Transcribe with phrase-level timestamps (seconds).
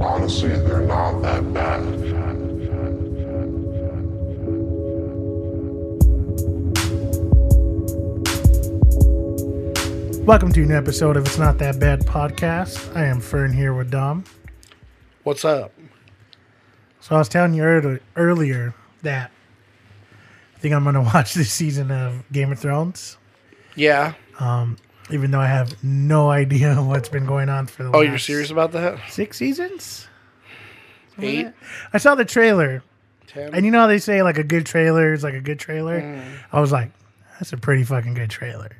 [0.00, 1.84] Honestly, they're not that bad.
[10.26, 12.96] Welcome to an episode of It's Not That Bad podcast.
[12.96, 14.24] I am Fern here with Dom.
[15.22, 15.72] What's up?
[17.00, 19.30] So I was telling you earlier, earlier that
[20.56, 23.18] I think I'm going to watch this season of Game of Thrones,
[23.76, 24.14] Yeah.
[24.40, 24.76] Um,
[25.10, 28.50] even though I have no idea what's been going on for the Oh, you're serious
[28.50, 28.98] about that?
[29.10, 30.08] six seasons.
[31.20, 31.48] Eight,
[31.92, 32.82] I saw the trailer,
[33.28, 33.54] ten.
[33.54, 36.00] and you know how they say like a good trailer is like a good trailer.
[36.00, 36.24] Mm.
[36.52, 36.90] I was like,
[37.38, 38.70] that's a pretty fucking good trailer.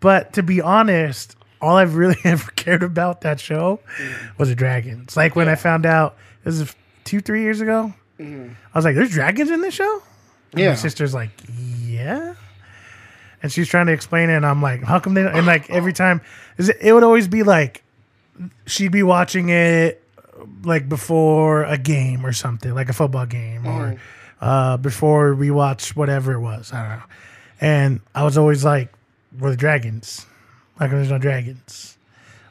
[0.00, 4.38] But to be honest, all I've really ever cared about that show Mm.
[4.38, 5.16] was the dragons.
[5.18, 9.10] Like when I found out this is two, three years ago, I was like, "There's
[9.10, 10.02] dragons in this show."
[10.52, 10.60] And.
[10.62, 10.68] Yeah.
[10.70, 11.30] my sister's like,
[11.84, 12.34] "Yeah,"
[13.46, 15.92] and she's trying to explain it, and I'm like, "How come they?" And like every
[15.92, 16.20] time,
[16.58, 17.84] it, would always be like
[18.66, 20.02] she'd be watching it
[20.64, 24.00] like before a game or something, like a football game, or
[24.40, 26.72] uh, before we watched whatever it was.
[26.72, 27.04] I don't know.
[27.60, 28.92] And I was always like,
[29.38, 30.26] "Where the dragons?
[30.80, 31.96] Like, there's no dragons?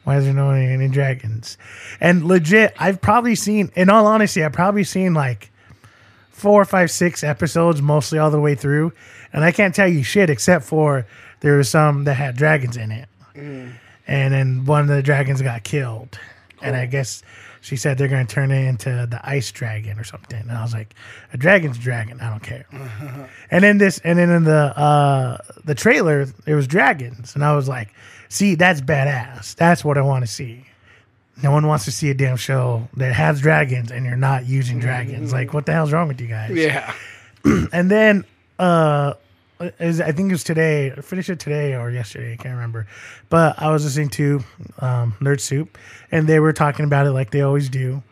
[0.06, 1.58] Why is there no any, any dragons?"
[2.00, 5.52] And legit, I've probably seen, in all honesty, I've probably seen like
[6.32, 8.94] four, five, six episodes, mostly all the way through,
[9.36, 11.06] and I can't tell you shit except for
[11.42, 15.64] there was some that had dragons in it, and then one of the dragons got
[15.64, 16.18] killed,
[16.62, 17.22] and I guess
[17.62, 20.62] she said they're going to turn it into the ice dragon or something, and I
[20.64, 20.96] was like,
[21.34, 22.66] a dragon's a dragon, I don't care.
[23.52, 27.56] and then this, and then in the uh the trailer, there was dragons, and I
[27.56, 27.90] was like,
[28.30, 29.56] see, that's badass.
[29.56, 30.66] That's what I want to see.
[31.44, 34.80] No one wants to see a damn show that has dragons and you're not using
[34.80, 35.34] dragons.
[35.34, 36.52] Like, what the hell's wrong with you guys?
[36.52, 36.94] yeah.
[37.74, 38.24] And then,
[38.58, 39.14] uh,
[39.60, 40.92] is I think it was today.
[40.92, 42.34] I finished it today or yesterday.
[42.34, 42.88] I can't remember.
[43.30, 44.44] But I was listening to
[44.80, 45.78] um, Nerd Soup,
[46.12, 48.04] and they were talking about it like they always do.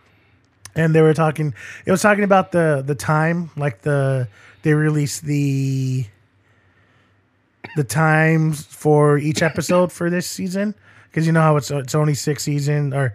[0.75, 1.53] And they were talking.
[1.85, 4.27] It was talking about the the time, like the
[4.63, 6.05] they released the
[7.75, 10.75] the times for each episode for this season
[11.09, 13.13] because you know how it's it's only six season or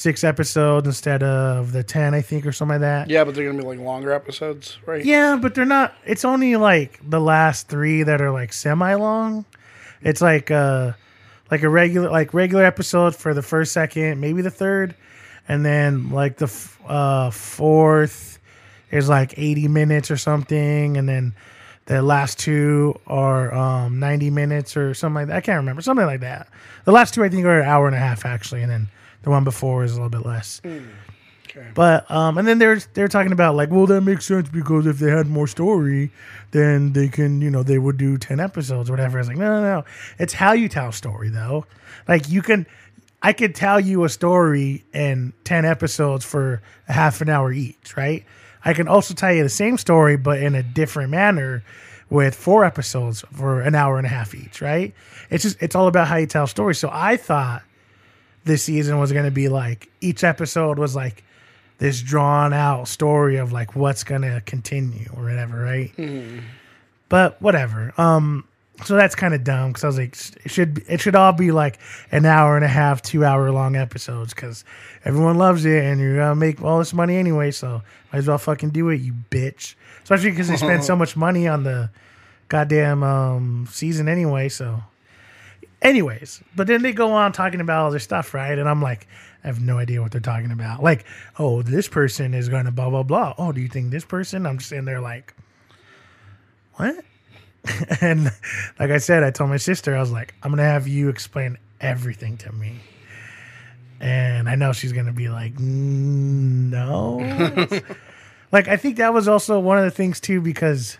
[0.00, 3.10] six episodes instead of the ten I think or something like that.
[3.10, 5.04] Yeah, but they're gonna be like longer episodes, right?
[5.04, 5.92] Yeah, but they're not.
[6.06, 9.44] It's only like the last three that are like semi long.
[10.00, 10.92] It's like uh
[11.50, 14.94] like a regular like regular episode for the first, second, maybe the third,
[15.46, 18.38] and then like the f- uh fourth
[18.90, 21.34] is like eighty minutes or something, and then
[21.84, 25.36] the last two are um ninety minutes or something like that.
[25.36, 26.48] I can't remember something like that.
[26.86, 28.88] The last two I think are an hour and a half actually, and then
[29.22, 30.60] the one before is a little bit less.
[31.50, 31.68] Okay.
[31.74, 34.98] But um, and then they're they're talking about like, well, that makes sense because if
[34.98, 36.12] they had more story,
[36.52, 39.18] then they can, you know, they would do ten episodes or whatever.
[39.18, 39.84] I was like, no, no, no,
[40.18, 41.66] it's how you tell a story though.
[42.06, 42.66] Like you can,
[43.22, 47.96] I could tell you a story in ten episodes for a half an hour each,
[47.96, 48.24] right?
[48.64, 51.64] I can also tell you the same story but in a different manner
[52.10, 54.94] with four episodes for an hour and a half each, right?
[55.30, 56.78] It's just it's all about how you tell stories.
[56.78, 57.62] So I thought
[58.44, 61.24] this season was going to be like each episode was like
[61.78, 65.92] this drawn out story of like what's going to continue or whatever, right?
[67.08, 67.92] But whatever.
[67.98, 68.44] Um,
[68.84, 71.50] so that's kind of dumb because I was like, it should it should all be
[71.52, 71.78] like
[72.12, 74.64] an hour and a half, two hour long episodes because
[75.04, 77.50] everyone loves it and you're gonna make all this money anyway.
[77.50, 79.74] So might as well fucking do it, you bitch.
[80.02, 81.90] Especially because they spend so much money on the
[82.48, 84.48] goddamn um, season anyway.
[84.48, 84.82] So
[85.82, 88.58] anyways, but then they go on talking about all their stuff, right?
[88.58, 89.06] And I'm like,
[89.42, 90.82] I have no idea what they're talking about.
[90.82, 91.04] Like,
[91.38, 93.34] oh, this person is going to blah blah blah.
[93.38, 94.46] Oh, do you think this person?
[94.46, 95.34] I'm just sitting there like,
[96.74, 97.04] what?
[98.00, 98.24] and
[98.78, 101.58] like I said, I told my sister, I was like, I'm gonna have you explain
[101.80, 102.80] everything to me.
[104.00, 107.18] And I know she's gonna be like, "Mm, no.
[108.52, 110.96] like I think that was also one of the things too, because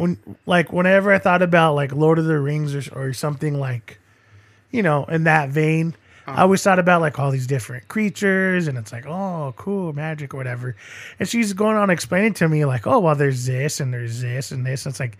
[0.00, 3.98] when like whenever I thought about like Lord of the Rings or, or something like,
[4.70, 5.94] you know, in that vein,
[6.26, 10.32] I always thought about like all these different creatures, and it's like, oh, cool, magic
[10.32, 10.76] or whatever.
[11.18, 14.52] And she's going on explaining to me like, oh, well, there's this and there's this
[14.52, 14.86] and this.
[14.86, 15.18] And it's like,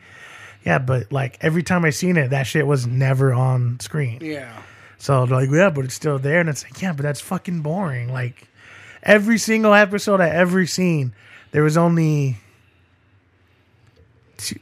[0.64, 4.20] yeah, but like every time I seen it, that shit was never on screen.
[4.22, 4.62] Yeah.
[4.98, 8.12] So like, yeah, but it's still there, and it's like, yeah, but that's fucking boring.
[8.12, 8.48] Like
[9.02, 11.12] every single episode I ever seen,
[11.50, 12.38] there was only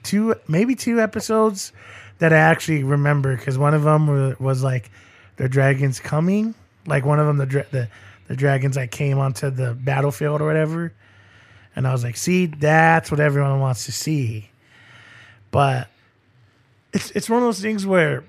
[0.02, 1.72] two, maybe two episodes
[2.18, 4.90] that I actually remember because one of them were, was like
[5.36, 6.54] the dragons coming,
[6.86, 7.88] like one of them the dra- the
[8.26, 10.92] the dragons that came onto the battlefield or whatever,
[11.74, 14.50] and I was like, see, that's what everyone wants to see,
[15.50, 15.88] but
[16.92, 18.24] it's it's one of those things where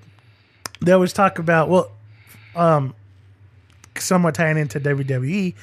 [0.81, 1.91] they always talk about well,
[2.55, 2.93] um,
[3.97, 5.55] somewhat tying into WWE.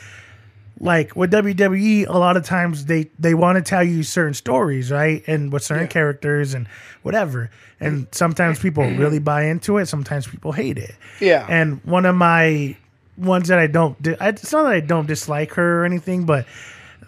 [0.78, 4.90] Like with WWE, a lot of times they they want to tell you certain stories,
[4.93, 5.23] right?
[5.26, 5.88] And with certain Yeah.
[5.88, 6.69] characters and
[7.02, 7.50] whatever.
[7.81, 9.87] And sometimes people really buy into it.
[9.87, 10.94] Sometimes people hate it.
[11.20, 11.46] Yeah.
[11.49, 12.76] And one of my
[13.17, 16.25] ones that I don't, di- I- it's not that I don't dislike her or anything,
[16.26, 16.44] but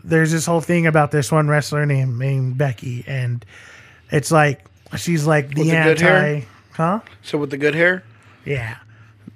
[0.02, 3.44] there's this whole thing about this one wrestler named, named Becky, and
[4.10, 4.64] it's like
[4.96, 7.00] she's like the With the anti, huh?
[7.22, 8.02] so with the good hair,
[8.46, 8.76] Yeah.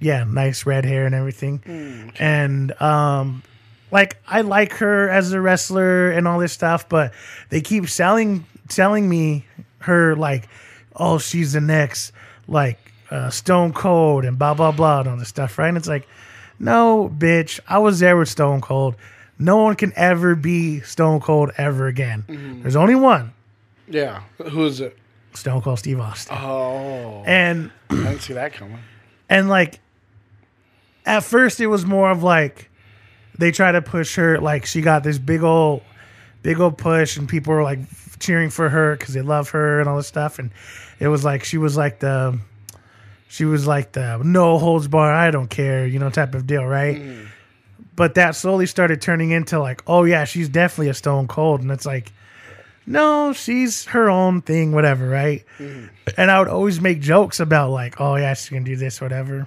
[0.01, 1.59] Yeah, nice red hair and everything.
[1.67, 3.43] Hmm, And um
[3.93, 7.13] like I like her as a wrestler and all this stuff, but
[7.51, 9.45] they keep selling selling me
[9.81, 10.49] her like
[10.97, 12.13] oh she's the next
[12.49, 12.79] like
[13.11, 15.69] uh, Stone Cold and blah blah blah and all this stuff, right?
[15.69, 16.09] And it's like
[16.59, 18.95] no, bitch, I was there with Stone Cold.
[19.39, 22.25] No one can ever be Stone Cold ever again.
[22.29, 22.63] Mm-hmm.
[22.63, 23.33] There's only one,
[23.89, 24.23] yeah.
[24.39, 24.97] Who is it?
[25.35, 26.37] Stone Cold Steve Austin.
[26.39, 28.79] Oh, And I didn't see that coming.
[29.29, 29.81] And like
[31.05, 32.71] at first it was more of like
[33.39, 35.83] they try to push her like she got this big old
[36.43, 37.79] big old push and people were like
[38.19, 40.39] cheering for her because they love her and all this stuff.
[40.39, 40.51] And
[41.01, 42.39] it was like she was like the
[43.29, 46.65] she was like the no holds bar i don't care you know type of deal
[46.65, 46.97] right?
[46.97, 47.27] Mm.
[47.95, 51.61] But that slowly started turning into like oh yeah she's definitely a stone cold.
[51.61, 52.13] And it's like
[52.87, 55.45] no she's her own thing whatever right?
[55.59, 55.91] Mm.
[56.17, 59.47] And i would always make jokes about like oh yeah she's gonna do this whatever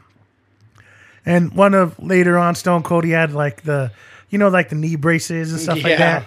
[1.26, 3.92] and one of later on Stone Cold, he had like the,
[4.30, 6.26] you know, like the knee braces and stuff like that.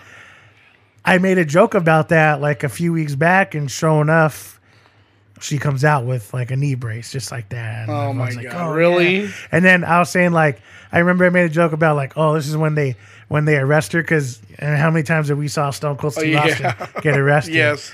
[1.05, 4.61] I made a joke about that like a few weeks back, and sure enough,
[5.41, 7.83] she comes out with like a knee brace just like that.
[7.89, 9.23] And Oh my God, oh, really?
[9.23, 10.61] yeah." And then I was saying like,
[10.93, 12.97] I remember I made a joke about like, oh, this is when they
[13.29, 16.21] when they arrest her because and how many times have we saw Stone Cold oh,
[16.21, 16.75] Steve Oh, yeah.
[16.81, 17.55] Austin get arrested?
[17.55, 17.93] Yes.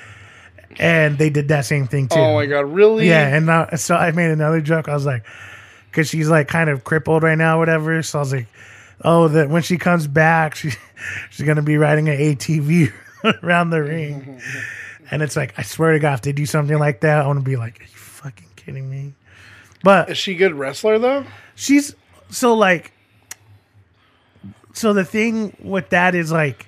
[0.79, 2.19] and they did that same thing too.
[2.19, 3.09] Oh my god, really?
[3.09, 4.89] Yeah, and now, so I made another joke.
[4.89, 5.25] I was like,
[5.95, 8.03] because she's like kind of crippled right now, whatever.
[8.03, 8.49] So I was like,
[9.03, 10.73] oh, that when she comes back, she
[11.31, 12.93] she's gonna be riding an ATV
[13.45, 14.41] around the ring.
[15.13, 17.39] and it's like, I swear to God, if they do something like that, I want
[17.39, 19.15] to be like, are you fucking kidding me?
[19.85, 21.25] But Is she a good wrestler though?
[21.55, 21.95] she's
[22.31, 22.91] so like
[24.73, 26.67] so the thing with that is like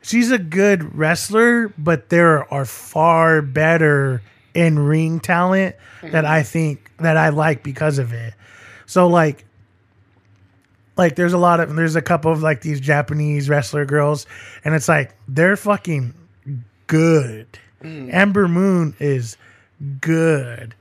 [0.00, 4.22] she's a good wrestler but there are far better
[4.58, 6.26] in ring talent that mm-hmm.
[6.26, 8.34] i think that i like because of it.
[8.86, 9.44] So like
[10.96, 14.26] like there's a lot of there's a couple of like these japanese wrestler girls
[14.64, 16.12] and it's like they're fucking
[16.88, 17.46] good.
[17.82, 18.12] Mm.
[18.12, 19.36] Ember moon is
[20.00, 20.74] good.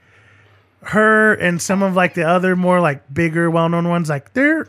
[0.81, 4.67] Her and some of like the other more like bigger well-known ones like they're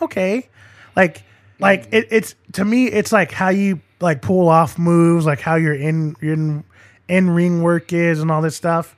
[0.00, 0.48] okay.
[0.94, 1.24] Like
[1.58, 1.94] like mm.
[1.94, 5.74] it, it's to me it's like how you like pull off moves like how your
[5.74, 6.62] in you're in
[7.08, 8.96] in ring work is and all this stuff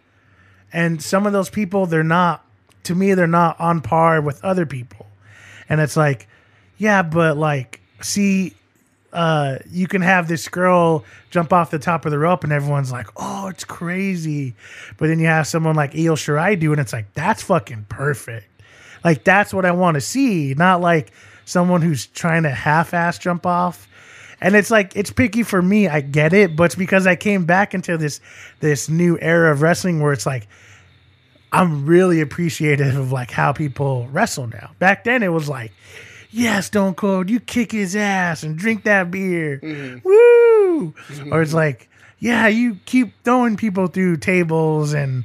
[0.72, 2.44] and some of those people they're not
[2.82, 5.06] to me they're not on par with other people
[5.68, 6.28] and it's like
[6.78, 8.54] yeah but like see
[9.16, 12.92] uh, you can have this girl jump off the top of the rope and everyone's
[12.92, 14.54] like, oh, it's crazy.
[14.98, 18.46] But then you have someone like Io Shirai do, and it's like, that's fucking perfect.
[19.02, 21.12] Like, that's what I want to see, not like
[21.46, 23.88] someone who's trying to half ass jump off.
[24.40, 25.88] And it's like, it's picky for me.
[25.88, 28.20] I get it, but it's because I came back into this,
[28.60, 30.46] this new era of wrestling where it's like,
[31.52, 34.72] I'm really appreciative of like how people wrestle now.
[34.78, 35.72] Back then it was like,
[36.30, 39.58] yeah, Stone Cold, you kick his ass and drink that beer.
[39.62, 40.06] Mm-hmm.
[40.06, 40.92] Woo!
[40.92, 41.32] Mm-hmm.
[41.32, 45.24] Or it's like, yeah, you keep throwing people through tables and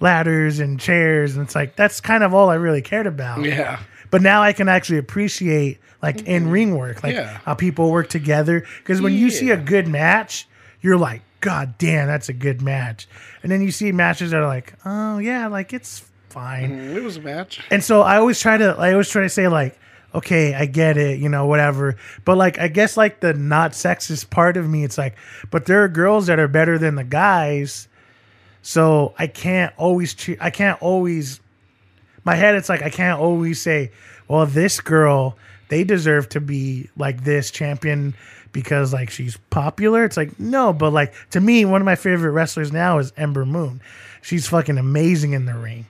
[0.00, 1.36] ladders and chairs.
[1.36, 3.44] And it's like, that's kind of all I really cared about.
[3.44, 3.80] Yeah.
[4.10, 6.52] But now I can actually appreciate like in mm-hmm.
[6.52, 7.38] ring work, like Yeah.
[7.44, 8.64] how people work together.
[8.78, 10.46] Because when you see a good match,
[10.80, 13.08] you're like, God damn, that's a good match.
[13.42, 16.70] And then you see matches that are like, oh yeah, like it's fine.
[16.70, 16.96] Mm-hmm.
[16.96, 17.60] It was a match.
[17.70, 19.78] And so I always try to I always try to say like,
[20.14, 21.96] okay, I get it, you know, whatever.
[22.24, 25.16] But like I guess like the not sexist part of me, it's like,
[25.50, 27.88] but there are girls that are better than the guys.
[28.62, 31.40] So I can't always che- I can't always
[32.24, 33.92] my head it's like I can't always say,
[34.28, 35.36] well, this girl,
[35.68, 38.14] they deserve to be like this champion
[38.52, 40.04] because like she's popular.
[40.04, 43.44] It's like, no, but like to me, one of my favorite wrestlers now is Ember
[43.44, 43.80] Moon.
[44.22, 45.86] She's fucking amazing in the ring.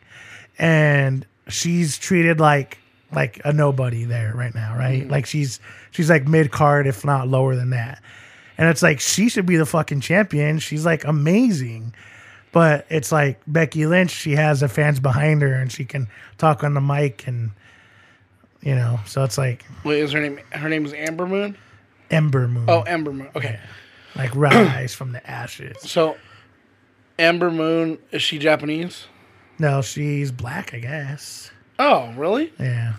[0.59, 2.79] And she's treated like
[3.13, 5.03] like a nobody there right now, right?
[5.03, 5.11] Mm-hmm.
[5.11, 8.03] Like she's she's like mid card, if not lower than that.
[8.59, 10.59] And it's like she should be the fucking champion.
[10.59, 11.95] She's like amazing.
[12.53, 16.65] But it's like Becky Lynch, she has the fans behind her and she can talk
[16.65, 17.51] on the mic and
[18.67, 20.41] you know, so it's like Wait, is her name?
[20.51, 21.57] Her name is Amber Moon.
[22.11, 22.65] Ember Moon.
[22.69, 23.29] Oh, Ember Moon.
[23.37, 23.61] Okay.
[24.17, 25.77] Like rise from the ashes.
[25.83, 26.17] So,
[27.17, 29.07] Amber Moon is she Japanese?
[29.61, 31.51] No, she's black, I guess.
[31.79, 32.53] Oh, really?
[32.59, 32.95] Yeah.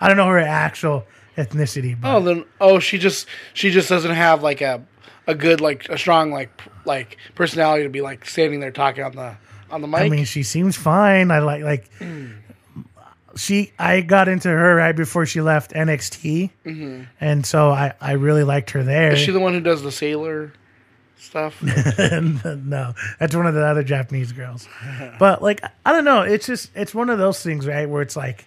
[0.00, 1.06] I don't know her actual
[1.36, 1.98] ethnicity.
[1.98, 4.84] But Oh, then oh, she just she just doesn't have like a
[5.28, 9.04] a good like a strong like p- like personality to be like standing there talking
[9.04, 9.36] on the
[9.70, 10.00] on the mic.
[10.00, 11.30] I mean, she seems fine.
[11.30, 12.30] I like like hmm.
[13.36, 13.72] She.
[13.78, 16.50] I got into her right before she left NXT,
[17.20, 19.12] and so I I really liked her there.
[19.12, 19.24] Mm-hmm.
[19.24, 20.52] She the one who does the sailor
[21.20, 21.62] stuff?
[21.62, 24.68] no, that's one of the other Japanese girls.
[25.18, 26.22] But like, I don't know.
[26.22, 27.88] It's just it's one of those things, right?
[27.88, 28.46] Where it's like,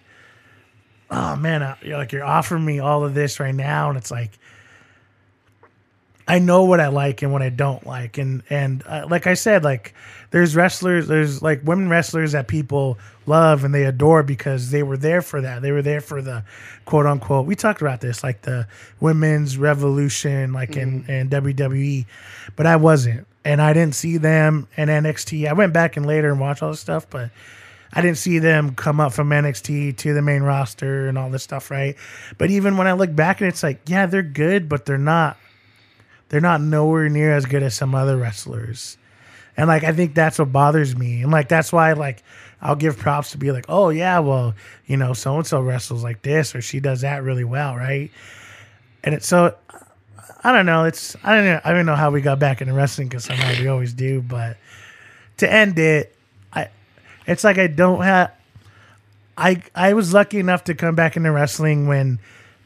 [1.10, 4.10] oh man, uh, you're like you're offering me all of this right now, and it's
[4.10, 4.38] like,
[6.26, 9.34] I know what I like and what I don't like, and and uh, like I
[9.34, 9.94] said, like
[10.30, 14.96] there's wrestlers, there's like women wrestlers that people love and they adore because they were
[14.96, 15.60] there for that.
[15.60, 16.42] They were there for the
[16.86, 17.46] quote unquote.
[17.46, 18.66] We talked about this, like the
[19.00, 22.06] women's revolution, like in in WWE,
[22.56, 25.46] but I wasn't, and I didn't see them in NXT.
[25.46, 27.30] I went back and later and watched all this stuff, but.
[27.96, 31.44] I didn't see them come up from NXT to the main roster and all this
[31.44, 31.94] stuff, right?
[32.38, 35.36] But even when I look back and it's like, yeah, they're good, but they're not
[36.34, 38.98] they're not nowhere near as good as some other wrestlers.
[39.56, 41.22] And like I think that's what bothers me.
[41.22, 42.24] And like that's why like
[42.60, 44.52] I'll give props to be like, oh yeah, well,
[44.84, 48.10] you know, so and so wrestles like this or she does that really well, right?
[49.04, 49.54] And it's so
[50.42, 50.86] I don't know.
[50.86, 51.60] It's I don't know.
[51.62, 54.20] I don't know how we got back into wrestling because somehow we always do.
[54.20, 54.56] But
[55.36, 56.16] to end it,
[56.52, 56.68] I
[57.28, 58.32] it's like I don't have.
[59.38, 62.18] I I was lucky enough to come back into wrestling when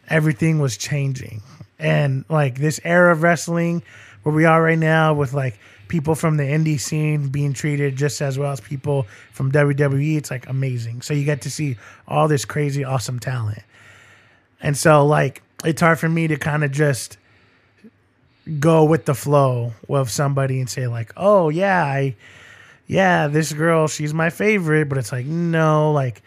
[0.08, 1.42] everything was changing,
[1.78, 3.82] and like this era of wrestling
[4.22, 5.58] where we are right now with like
[5.88, 10.16] people from the indie scene being treated just as well as people from WWE.
[10.16, 11.02] It's like amazing.
[11.02, 13.62] So you get to see all this crazy, awesome talent,
[14.60, 17.18] and so like it's hard for me to kind of just
[18.58, 22.16] go with the flow of somebody and say like, "Oh yeah, I
[22.86, 26.22] yeah, this girl, she's my favorite," but it's like, "No, like,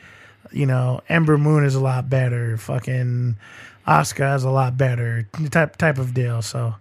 [0.52, 2.58] you know, Ember Moon is a lot better.
[2.58, 3.36] Fucking
[3.88, 6.42] Asuka is a lot better." Type type of deal.
[6.42, 6.76] So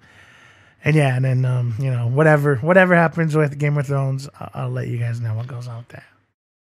[0.85, 4.51] and yeah, and then um, you know, whatever whatever happens with Game of Thrones, I'll,
[4.55, 6.05] I'll let you guys know what goes on with that.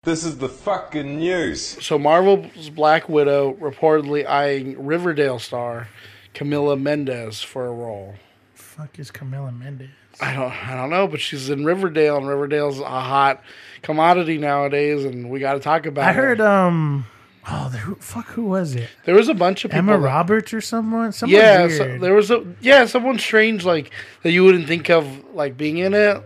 [0.03, 1.61] This is the fucking news.
[1.83, 5.87] so Marvel's Black Widow reportedly eyeing Riverdale star
[6.35, 8.13] Camila Mendes for a role.
[8.53, 9.89] Fuck is Camila Mendes?
[10.21, 13.41] I don't I don't know, but she's in Riverdale and Riverdale's a hot
[13.81, 16.15] commodity nowadays and we got to talk about I it.
[16.15, 17.07] heard um,
[17.49, 18.89] oh, the, who, fuck, who was it?
[19.05, 21.11] there was a bunch of people Emma Roberts or someone?
[21.11, 23.91] Someone Yeah, so there was a yeah, someone strange like
[24.23, 26.23] that you wouldn't think of like being in it.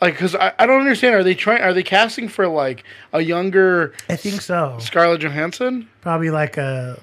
[0.00, 1.14] Like, cause I, I don't understand.
[1.14, 1.62] Are they trying?
[1.62, 4.78] Are they casting for like a younger I think so.
[4.80, 5.88] Scarlett Johansson?
[6.00, 7.00] Probably like a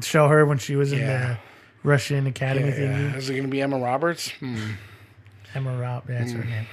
[0.00, 1.18] show her when she was in Yeah.
[1.28, 1.38] the
[1.88, 3.16] Russian Academy Yeah, thingy.
[3.16, 4.30] Is it going to be Emma Roberts?
[4.30, 4.56] Hmm.
[5.54, 6.08] Emma Roberts.
[6.10, 6.20] yeah, Mm.
[6.20, 6.66] that's her name.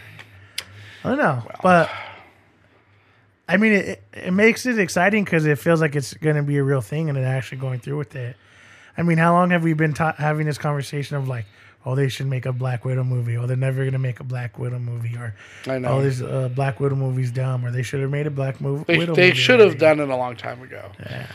[1.03, 1.89] I don't know, but
[3.47, 6.57] I mean, it, it makes it exciting because it feels like it's going to be
[6.57, 8.35] a real thing, and they're actually going through with it.
[8.97, 11.45] I mean, how long have we been ta- having this conversation of like,
[11.85, 14.23] oh, they should make a Black Widow movie, or they're never going to make a
[14.25, 15.33] Black Widow movie, or
[15.65, 15.89] I know.
[15.89, 18.85] oh, this uh, Black Widow movie's dumb, or they should have made a Black mov-
[18.85, 19.39] They, Widow they movie.
[19.39, 20.91] should have done it a long time ago.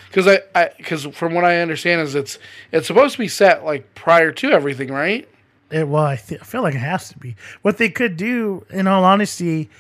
[0.09, 2.39] Because I, I, because from what I understand is it's
[2.73, 5.27] it's supposed to be set like prior to everything, right?
[5.71, 7.37] It, well, I, th- I feel like it has to be.
[7.63, 9.71] What they could do, in all honesty,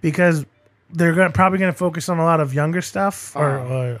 [0.00, 0.44] because
[0.92, 3.98] they're gonna, probably going to focus on a lot of younger stuff or uh,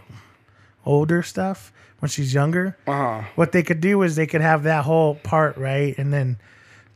[0.86, 2.76] older stuff when she's younger.
[2.86, 3.22] Uh huh.
[3.34, 6.38] What they could do is they could have that whole part right, and then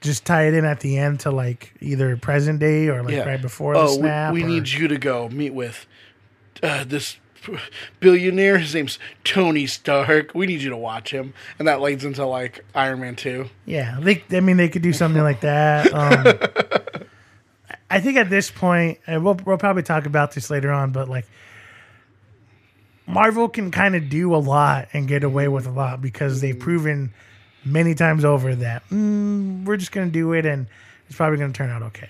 [0.00, 3.24] just tie it in at the end to like either present day or like Yeah.
[3.24, 3.96] right before the oh,
[4.32, 5.86] we- we, or- need you to go meet with
[6.62, 7.18] uh, this
[8.00, 8.58] billionaire.
[8.58, 10.34] His name's Tony Stark.
[10.34, 13.50] We need you to watch him, and that leads into like Iron Man Two.
[13.66, 15.92] Yeah, they, I mean, they could do something like that.
[15.92, 17.04] Um,
[17.92, 21.10] I think at this point, and we'll we'll probably talk about this later on, but
[21.10, 21.26] like
[23.06, 26.58] Marvel can kind of do a lot and get away with a lot because they've
[26.58, 27.12] proven
[27.66, 30.66] many times over that mm, we're just going to do it and
[31.06, 32.08] it's probably going to turn out okay.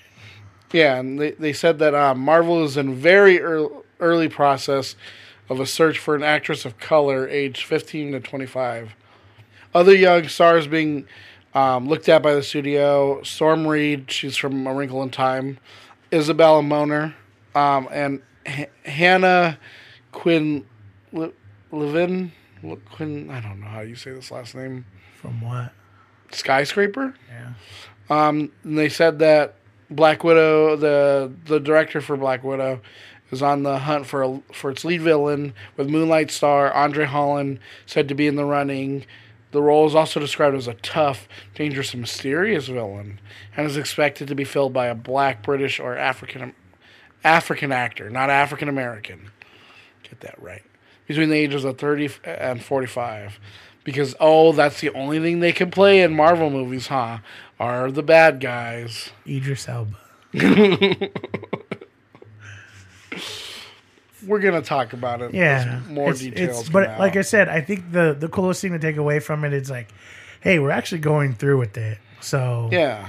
[0.72, 4.94] Yeah, and they, they said that uh, Marvel is in very early, early process
[5.48, 8.94] of a search for an actress of color aged 15 to 25.
[9.74, 11.06] Other young stars being
[11.54, 15.58] um, looked at by the studio Storm Reid, she's from A Wrinkle in Time,
[16.12, 17.14] Isabella Moner,
[17.54, 19.58] um, and H- Hannah
[20.12, 20.66] Quinn
[21.12, 21.32] Le-
[21.70, 22.32] Levin.
[22.62, 24.84] Le- Quinn, I don't know how you say this last name.
[25.20, 25.72] From what?
[26.30, 27.14] Skyscraper?
[27.30, 27.52] Yeah.
[28.08, 29.54] Um, and they said that
[29.90, 32.80] Black Widow, the the director for Black Widow,
[33.30, 37.58] is on the hunt for a, for its lead villain, with Moonlight star Andre Holland
[37.86, 39.04] said to be in the running.
[39.52, 43.20] The role is also described as a tough, dangerous, and mysterious villain,
[43.56, 46.54] and is expected to be filled by a black, British, or African
[47.22, 49.30] African actor, not African American.
[50.02, 50.62] Get that right.
[51.06, 53.38] between the ages of 30 and 45.
[53.84, 57.18] Because, oh, that's the only thing they can play in Marvel movies, huh?
[57.58, 59.10] Are the bad guys.
[59.26, 59.98] Idris Elba.
[64.26, 65.34] We're going to talk about it.
[65.34, 66.50] Yeah, more It's- details.
[66.50, 69.18] it's- but come like I said, I think the the coolest thing to take away
[69.20, 69.88] from it is like,
[70.40, 71.98] hey, we're actually going through with it.
[72.20, 73.08] So yeah,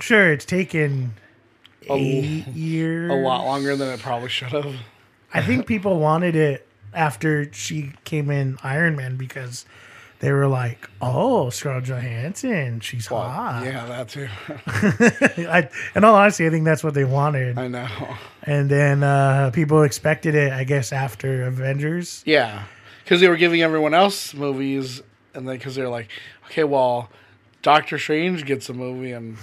[0.00, 1.14] sure, it's taken
[1.90, 4.74] A eight years, a lot longer than it probably should have.
[5.34, 9.64] I think people wanted it after she came in Iron Man because
[10.22, 14.28] they were like, "Oh, Scarlett Johansson, she's Well, hot." yeah, that too.
[15.48, 17.58] I, in all honesty, I think that's what they wanted.
[17.58, 17.88] I know.
[18.44, 22.22] and then uh, people expected it, I guess, after Avengers.
[22.24, 22.62] Yeah,
[23.02, 25.02] because they were giving everyone else movies,
[25.34, 26.08] and then because they're like,
[26.46, 27.10] okay, well,
[27.62, 29.36] Doctor Strange gets a movie, and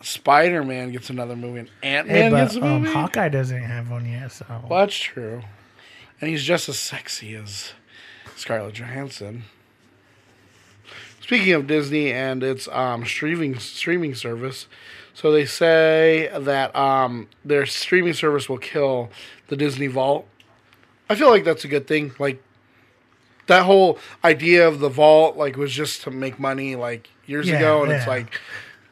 [0.00, 2.94] Spider Man gets another movie, and Ant Hey, Man gets but a um, movie.
[2.94, 5.42] Hawkeye doesn't have one yet, so well, that's true,
[6.18, 7.72] and he's just as sexy as
[8.36, 9.42] Scarlett Johansson.
[11.32, 14.66] Speaking of Disney and its um, streaming streaming service,
[15.14, 19.08] so they say that um, their streaming service will kill
[19.48, 20.28] the Disney Vault.
[21.08, 22.12] I feel like that's a good thing.
[22.18, 22.42] Like
[23.46, 27.56] that whole idea of the vault, like, was just to make money like years Yeah,
[27.56, 28.38] ago, and it's like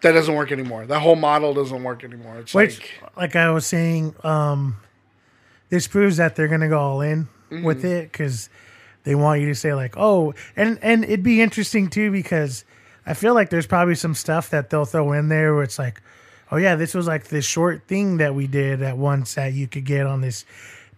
[0.01, 0.87] that doesn't work anymore.
[0.87, 2.39] That whole model doesn't work anymore.
[2.39, 4.77] It's which, like like I was saying, um,
[5.69, 7.65] this proves that they're gonna go all in Mm-hmm.
[7.65, 8.49] with it because
[9.05, 12.65] they want you to say like, oh, and and it'd be interesting too because
[13.07, 16.03] I feel like there's probably some stuff that they'll throw in there where it's like,
[16.51, 19.67] oh yeah, this was like this short thing that we did at once that you
[19.67, 20.45] could get on this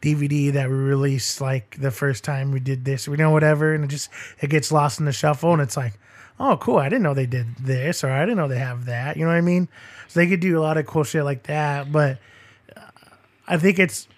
[0.00, 3.84] DVD that we released like the first time we did this, we know whatever, and
[3.84, 5.94] it just it gets lost in the shuffle, and it's like,
[6.40, 9.16] oh cool, I didn't know they did this, or I didn't know they have that,
[9.16, 9.68] you know what I mean?
[10.08, 12.18] So they could do a lot of cool shit like that, but
[13.46, 14.08] I think it's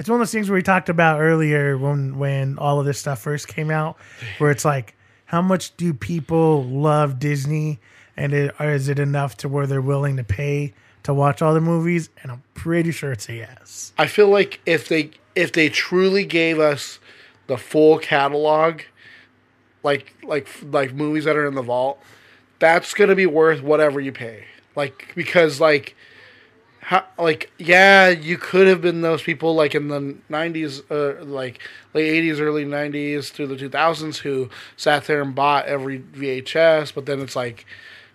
[0.00, 2.98] it's one of those things where we talked about earlier when when all of this
[2.98, 3.98] stuff first came out,
[4.38, 7.80] where it's like, how much do people love Disney,
[8.16, 12.08] and is it enough to where they're willing to pay to watch all the movies?
[12.22, 13.92] And I'm pretty sure it's a yes.
[13.98, 16.98] I feel like if they if they truly gave us
[17.46, 18.80] the full catalog,
[19.82, 22.00] like like like movies that are in the vault,
[22.58, 24.44] that's gonna be worth whatever you pay.
[24.74, 25.94] Like because like.
[26.90, 31.60] How, like yeah, you could have been those people like in the '90s, uh, like
[31.94, 36.92] late '80s, early '90s through the 2000s, who sat there and bought every VHS.
[36.92, 37.64] But then it's like,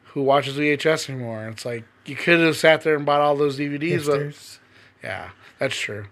[0.07, 1.47] who watches VHS anymore?
[1.47, 4.59] It's like you could have sat there and bought all those DVDs, but
[5.01, 6.07] yeah, that's true.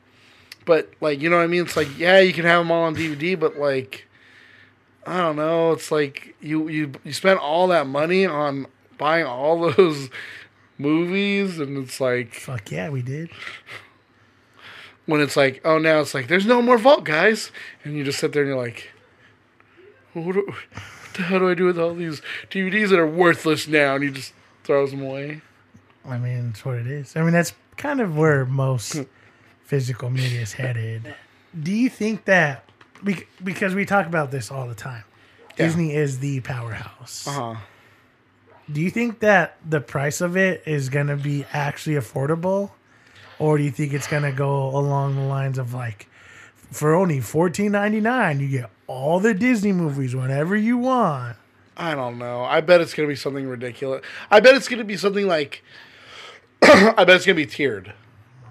[0.64, 1.64] But like, you know what I mean?
[1.64, 4.08] It's like, yeah, you can have them all on DVD, but like,
[5.06, 5.74] I don't know.
[5.74, 10.10] It's like you you you spent all that money on buying all those
[10.78, 13.30] movies, and it's like Fuck yeah, we did.
[15.06, 17.52] when it's like, oh, now it's like there's no more vault, guys,
[17.84, 18.92] and you just sit there and you're like,
[20.14, 23.68] what, do, what the hell do I do with all these DVDs that are worthless
[23.68, 23.96] now?
[23.96, 24.34] And you just
[24.64, 25.42] throws them away.
[26.06, 27.16] I mean, it's what it is.
[27.16, 29.04] I mean, that's kind of where most
[29.64, 31.16] physical media is headed.
[31.62, 32.70] Do you think that
[33.44, 35.04] because we talk about this all the time,
[35.58, 35.66] Yeah.
[35.68, 37.28] Disney is the powerhouse?
[37.28, 37.56] Uh huh.
[38.74, 42.72] Do you think that the price of it is going to be actually affordable,
[43.40, 46.08] or do you think it's going to go along the lines of like,
[46.72, 51.38] for only fourteen ninety nine, you get all the Disney movies whenever you want?
[51.78, 52.44] I don't know.
[52.44, 54.04] I bet it's gonna be something ridiculous.
[54.30, 55.64] I bet it's gonna be something like.
[56.64, 57.94] I bet it's gonna be tiered.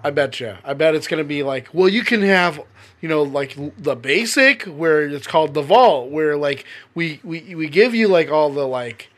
[0.03, 0.57] I bet you.
[0.63, 2.61] I bet it's gonna be like, well, you can have,
[3.01, 7.69] you know, like the basic where it's called the vault, where like we we we
[7.69, 9.09] give you like all the like.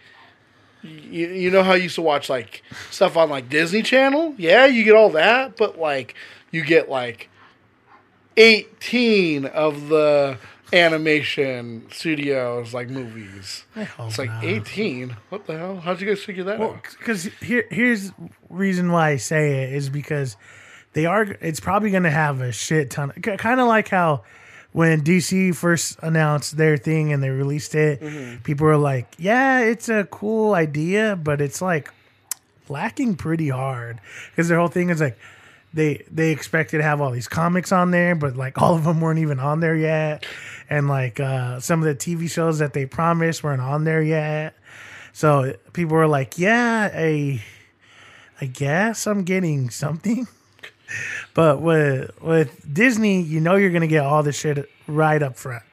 [0.86, 4.36] You, you know how you used to watch like stuff on like Disney Channel?
[4.38, 6.16] Yeah, you get all that, but like
[6.52, 7.30] you get like
[8.38, 10.38] 18 of the
[10.74, 13.66] animation studios like movies.
[13.76, 14.44] It's like not.
[14.44, 15.16] 18.
[15.30, 15.78] What the hell?
[15.78, 16.84] How'd you guys figure that Well, out?
[16.98, 18.12] because here here's
[18.50, 20.36] reason why I say it is because
[20.94, 21.24] they are.
[21.42, 23.12] It's probably going to have a shit ton.
[23.12, 24.24] Kind of like how
[24.76, 28.44] when DC first announced their thing and they released it, Mm-hmm.
[28.44, 31.92] people were like, "Yeah, it's a cool idea, but it's like
[32.68, 35.18] lacking pretty hard." Because their whole thing is like.
[35.74, 39.02] They, they expected to have all these comics on there, but like all of them
[39.02, 40.26] weren't even on there yet,
[40.70, 44.56] and like uh, some of the TV shows that they promised weren't on there yet.
[45.12, 47.44] So people were like, "Yeah, I,
[48.40, 50.28] I guess I'm getting something."
[51.34, 55.64] But with with Disney, you know you're gonna get all the shit right up front,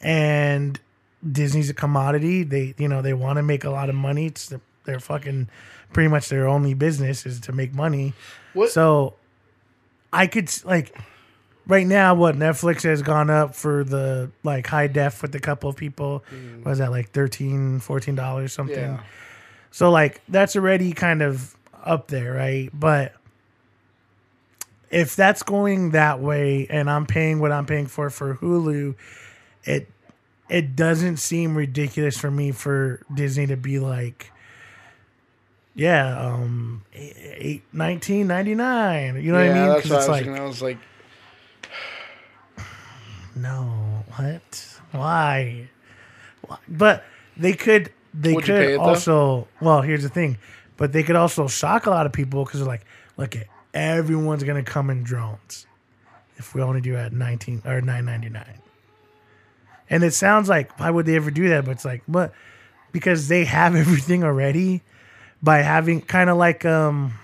[0.00, 0.78] and
[1.30, 2.42] Disney's a commodity.
[2.42, 4.26] They you know they want to make a lot of money.
[4.26, 5.48] It's their, their fucking
[5.92, 8.12] pretty much their only business is to make money.
[8.52, 9.14] What- So
[10.12, 10.96] I could like
[11.66, 15.68] right now, what Netflix has gone up for the like high def with a couple
[15.70, 16.22] of people.
[16.32, 16.64] Mm.
[16.64, 17.80] Was that like 13
[18.14, 18.76] dollars something?
[18.76, 19.00] Yeah.
[19.70, 22.70] So like that's already kind of up there, right?
[22.72, 23.14] But
[24.90, 28.94] if that's going that way and I'm paying what I'm paying for for Hulu,
[29.64, 29.88] it
[30.48, 34.32] it doesn't seem ridiculous for me for Disney to be like
[35.76, 39.22] yeah, um, eight, 1999.
[39.22, 39.76] You know what I mean?
[39.76, 40.26] Because it's I was like.
[40.26, 40.78] I was like,
[43.36, 44.78] no, what?
[44.92, 45.68] Why?
[46.46, 46.56] Why?
[46.66, 47.04] But
[47.36, 49.48] they could, they Would could also.
[49.60, 50.38] Well, here's the thing,
[50.78, 52.86] but they could also shock a lot of people because they're like,
[53.18, 55.66] look, at everyone's gonna come in drones
[56.36, 58.44] if we only do at 19 or 9.99.
[59.88, 61.64] And it sounds like why would they ever do that?
[61.64, 62.32] But it's like, but
[62.92, 64.82] because they have everything already
[65.42, 67.14] by having kind of like um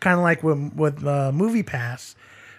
[0.00, 2.14] kind of like with with uh, movie pass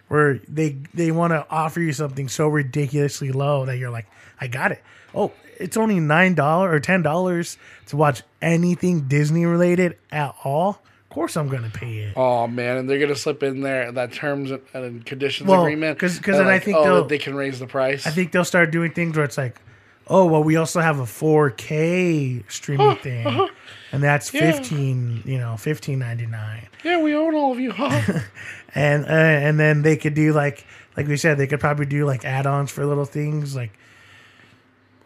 [0.07, 4.07] where they they want to offer you something so ridiculously low that you're like
[4.41, 4.81] i got it
[5.13, 10.81] oh it's only nine dollars or ten dollars to watch anything disney related at all
[11.09, 14.51] course i'm gonna pay it oh man, and they're gonna slip in there that terms
[14.73, 17.67] and conditions Well, agreement 'cause- 'cause that, then I think oh, they'll- can raise the
[17.67, 18.05] price.
[18.05, 19.59] i think they'll start doing things where it's like
[20.07, 23.49] oh well we also have a 4k streaming thing
[23.91, 24.51] and that's Yeah.
[24.51, 27.71] 15 you know 15.99 yeah, we own all of you.
[27.71, 28.21] Huh?
[28.75, 30.63] and uh, and then they could do like
[30.95, 33.71] like we said they could probably do like add-ons for little things like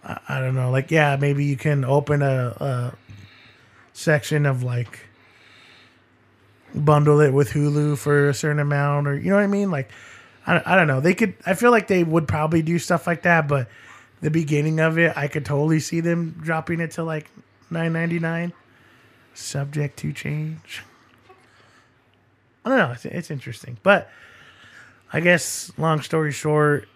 [0.03, 2.93] I, I don't know like yeah maybe you can open a, a
[3.93, 4.99] section of like
[6.73, 9.91] bundle it with Hulu for a certain amount or you know what I mean like
[10.47, 13.23] I, I don't know they could I feel like they would probably do stuff like
[13.23, 13.67] that but
[14.21, 17.29] the beginning of it I could totally see them dropping it to like
[17.71, 18.53] 9.99
[19.33, 20.83] subject to change
[22.65, 22.91] I don't know.
[22.91, 24.09] It's, it's interesting, but
[25.11, 26.87] I guess long story short,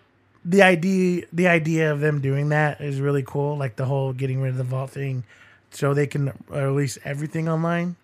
[0.46, 3.58] the idea the idea of them doing that is really cool.
[3.58, 5.24] Like the whole getting rid of the vault thing,
[5.72, 7.98] so they can release everything online.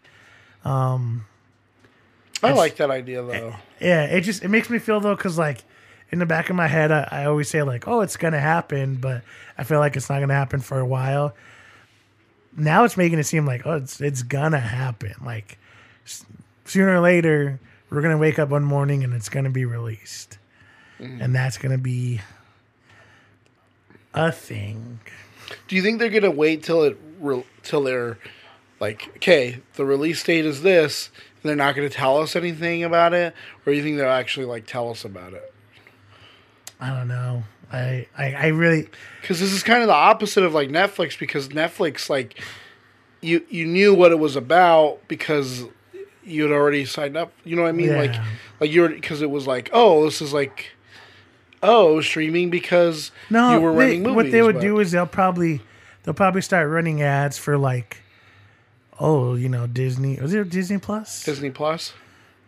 [0.65, 1.25] Um,
[2.43, 3.31] I like that idea though.
[3.31, 5.63] Eh, yeah, it just it makes me feel though, because like
[6.11, 8.95] in the back of my head, I, I always say like, oh, it's gonna happen,
[8.95, 9.23] but
[9.57, 11.35] I feel like it's not gonna happen for a while.
[12.55, 15.13] Now it's making it seem like oh, it's it's gonna happen.
[15.25, 15.57] Like
[16.65, 20.37] sooner or later, we're gonna wake up one morning and it's gonna be released,
[20.99, 21.21] mm.
[21.21, 22.21] and that's gonna be
[24.13, 24.99] a thing.
[25.67, 28.17] Do you think they're gonna wait till it re- till they're
[28.79, 31.09] like, okay, the release date is this,
[31.43, 33.33] they're not gonna tell us anything about it,
[33.65, 35.53] or you think they'll actually like tell us about it?
[36.79, 37.43] I don't know.
[37.71, 38.87] I I, I really
[39.21, 42.41] Because this is kind of the opposite of like Netflix, because Netflix like
[43.21, 45.63] you you knew what it was about because
[46.23, 47.31] you had already signed up.
[47.43, 47.95] You know what I mean?
[47.95, 48.25] Like Yeah.
[48.59, 50.71] like you're because it was like, oh, this is like.
[51.65, 53.53] Oh, streaming because no.
[53.53, 54.15] you were they- renting movies.
[54.17, 55.61] what they would but- do is they'll probably
[56.03, 58.01] they'll probably start running ads for like
[58.99, 61.23] oh you know Disney was it Disney Plus?
[61.23, 61.93] Disney Plus.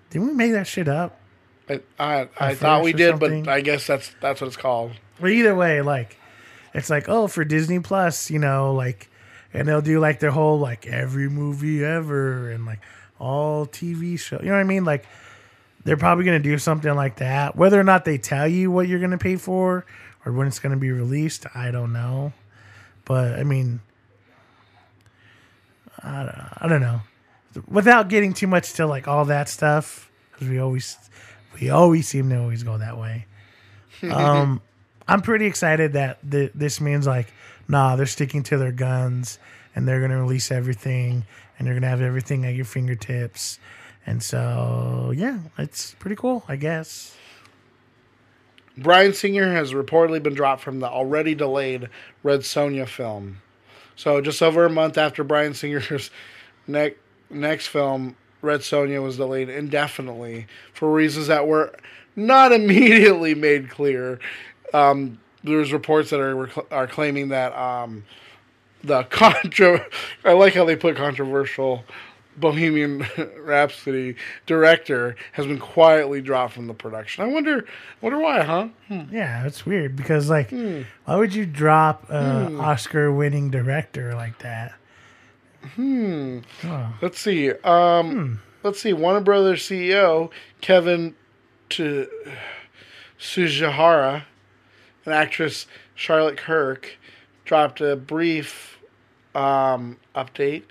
[0.10, 1.20] Didn't we make that shit up?
[1.70, 3.48] I I, I thought we did, but?
[3.48, 4.92] I guess that's that's what it's called.
[5.20, 6.18] But either way, like
[6.74, 9.10] it's like oh for Disney Plus, you know, like
[9.54, 12.80] and they'll do like their whole like every movie ever and like
[13.20, 14.38] all TV show.
[14.40, 14.86] You know what I mean?
[14.86, 15.06] Like
[15.84, 17.56] they're probably gonna do something like that.
[17.56, 19.86] Whether or not they tell you what you're gonna pay for
[20.26, 22.34] or when it's gonna be released, I don't know.
[23.06, 23.80] But I mean,
[26.06, 27.02] I don't, I don't know.
[27.68, 30.98] Without getting too much to like all that stuff, because we always
[31.60, 33.26] we always seem to always go that way.
[34.12, 34.62] Um,
[35.08, 37.32] I'm pretty excited that th- this means like,
[37.68, 39.40] nah, they're sticking to their guns
[39.74, 41.26] and they're gonna release everything
[41.58, 43.58] and they're gonna have everything at your fingertips.
[44.06, 47.16] And so, yeah, it's pretty cool, I guess.
[48.78, 51.90] Bryan Singer has reportedly been dropped from the already delayed
[52.22, 53.42] Red Sonja film.
[53.96, 56.12] So just over a month after Bryan Singer's
[56.68, 56.96] ne-
[57.30, 61.74] next film, Red Sonja was delayed indefinitely for reasons that were
[62.16, 64.20] not immediately made clear.
[64.74, 68.04] Um, there's reports that are are claiming that um,
[68.84, 69.86] the contra
[70.24, 71.84] I like how they put controversial
[72.38, 73.06] Bohemian
[73.40, 77.24] Rhapsody director has been quietly dropped from the production.
[77.24, 77.66] I wonder
[78.02, 78.68] wonder why, huh?
[79.12, 84.76] Yeah, it's weird because like, why would you drop a Oscar-winning director like that?
[85.76, 86.40] Hmm.
[87.02, 87.52] Let's see.
[87.52, 88.94] Um, Let's see.
[88.94, 91.14] Warner Brothers CEO Kevin
[91.70, 92.08] to
[93.20, 94.24] Sujihara
[95.06, 96.98] and actress Charlotte Kirk
[97.46, 98.80] dropped a brief
[99.36, 100.64] um, update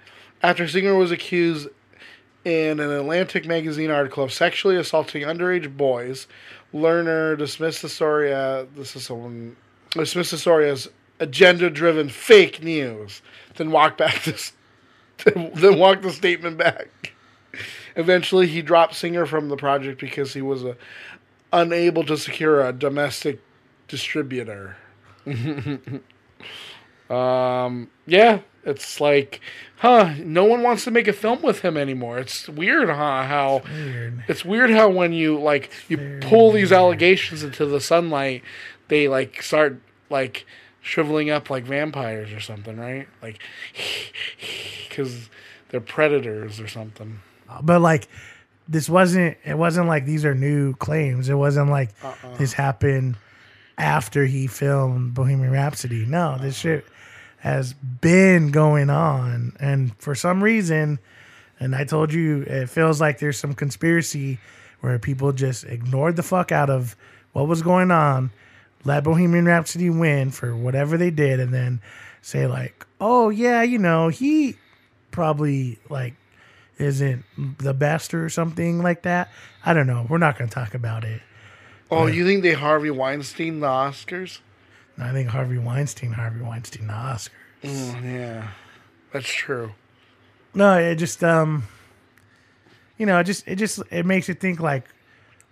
[0.45, 1.69] after Singer was accused
[2.45, 6.27] in an Atlantic magazine article of sexually assaulting underage boys.
[6.75, 8.31] Lerner dismissed the story.
[8.31, 9.57] As, this is someone
[9.93, 13.23] dismissed the story as agenda-driven fake news.
[13.57, 14.53] Then walked back this.
[15.25, 17.15] Then walked the statement back.
[17.97, 20.75] Eventually, he dropped Singer from the project because he was uh,
[21.55, 23.41] unable to secure a domestic
[23.89, 24.77] distributor.
[27.09, 29.41] um, yeah, it's like,
[29.79, 30.15] huh?
[30.19, 32.19] No one wants to make a film with him anymore.
[32.19, 33.25] It's weird, huh?
[33.25, 34.25] How Weird.
[34.29, 38.43] it's weird how when you like you pull these allegations into the sunlight,
[38.89, 40.47] they like start like
[40.81, 43.09] shriveling up like vampires or something, right?
[43.23, 43.39] Like
[44.89, 45.29] because
[45.69, 47.21] they're predators or something.
[47.49, 48.09] Uh, but like,
[48.69, 49.37] this wasn't.
[49.45, 51.29] It wasn't like these are new claims.
[51.29, 52.37] It wasn't like Uh-uh.
[52.39, 53.17] this happened
[53.77, 56.07] after he filmed Bohemian Rhapsody.
[56.07, 56.77] No, this uh-uh.
[56.77, 56.87] shit
[57.45, 60.99] has been going on, and for some reason,
[61.61, 64.39] and I told you, it feels like there's some conspiracy
[64.81, 66.97] where people just ignored the fuck out of
[67.35, 68.31] what was going on,
[68.85, 71.83] let Bohemian Rhapsody win for whatever they did, and then
[72.23, 74.57] say like, oh yeah, you know, he
[75.11, 76.15] probably like
[76.79, 77.27] isn't
[77.59, 79.29] the best or something like that.
[79.67, 80.07] I don't know.
[80.09, 81.21] We're not going to talk about it.
[81.91, 84.39] Oh, you think they Harvey Weinstein the Oscars?
[84.99, 87.29] I think Harvey Weinstein, Harvey Weinstein, the Oscars.
[87.65, 88.49] Oh, yeah,
[89.13, 89.73] that's true.
[90.55, 91.65] No, it just um,
[92.99, 94.85] you know, it just it just it makes you think like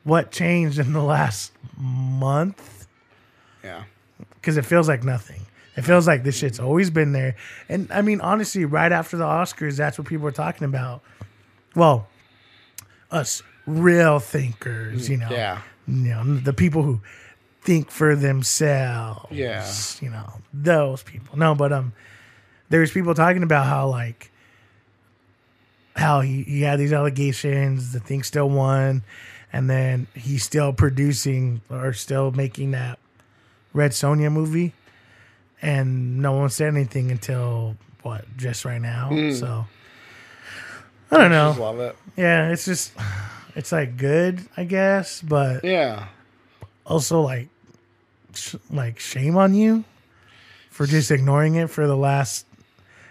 [0.04, 2.86] what changed in the last month
[3.64, 3.84] Yeah.
[4.34, 5.42] because it feels like nothing.
[5.76, 7.34] It feels like this shit's always been there.
[7.68, 11.02] And I mean, honestly, right after the Oscars, that's what people were talking about.
[11.74, 12.08] Well,
[13.10, 15.62] us real thinkers, you know, Yeah.
[15.86, 17.00] you know, the people who
[17.62, 19.26] think for themselves.
[19.30, 19.70] Yeah.
[20.00, 21.38] You know, those people.
[21.38, 21.92] No, but um
[22.68, 24.30] there's people talking about how like
[25.94, 29.02] how he, he had these allegations, the thing still won,
[29.52, 32.98] and then he's still producing or still making that
[33.74, 34.72] Red Sonja movie.
[35.60, 39.10] And no one said anything until what, just right now.
[39.32, 39.66] So
[41.10, 41.62] I don't Just know.
[41.64, 41.94] love it.
[42.16, 42.92] Yeah, it's just
[43.54, 46.06] it's like good, I guess, but Yeah.
[46.86, 47.48] also like
[48.36, 49.84] sh- like shame on you
[50.70, 52.46] for just ignoring it for the last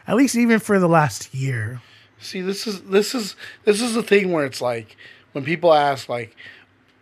[0.08, 1.82] at least even for the last year
[2.24, 4.96] See, this is this is this is the thing where it's like
[5.32, 6.36] when people ask like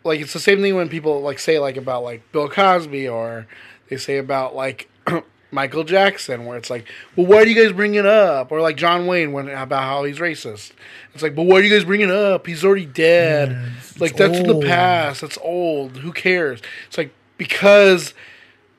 [0.06, 3.46] like it's the same thing when people like say like about like Bill Cosby or
[3.90, 4.90] they say about like
[5.52, 6.86] Michael Jackson where it's like,
[7.18, 8.50] well, why do you guys bring it up?
[8.54, 10.72] Or like John Wayne when about how he's racist.
[11.14, 12.48] It's like, but why do you guys bring it up?
[12.48, 13.50] He's already dead.
[13.50, 15.20] Yeah, it's- like it's that's in the past.
[15.20, 15.98] That's old.
[15.98, 16.62] Who cares?
[16.88, 18.14] It's like because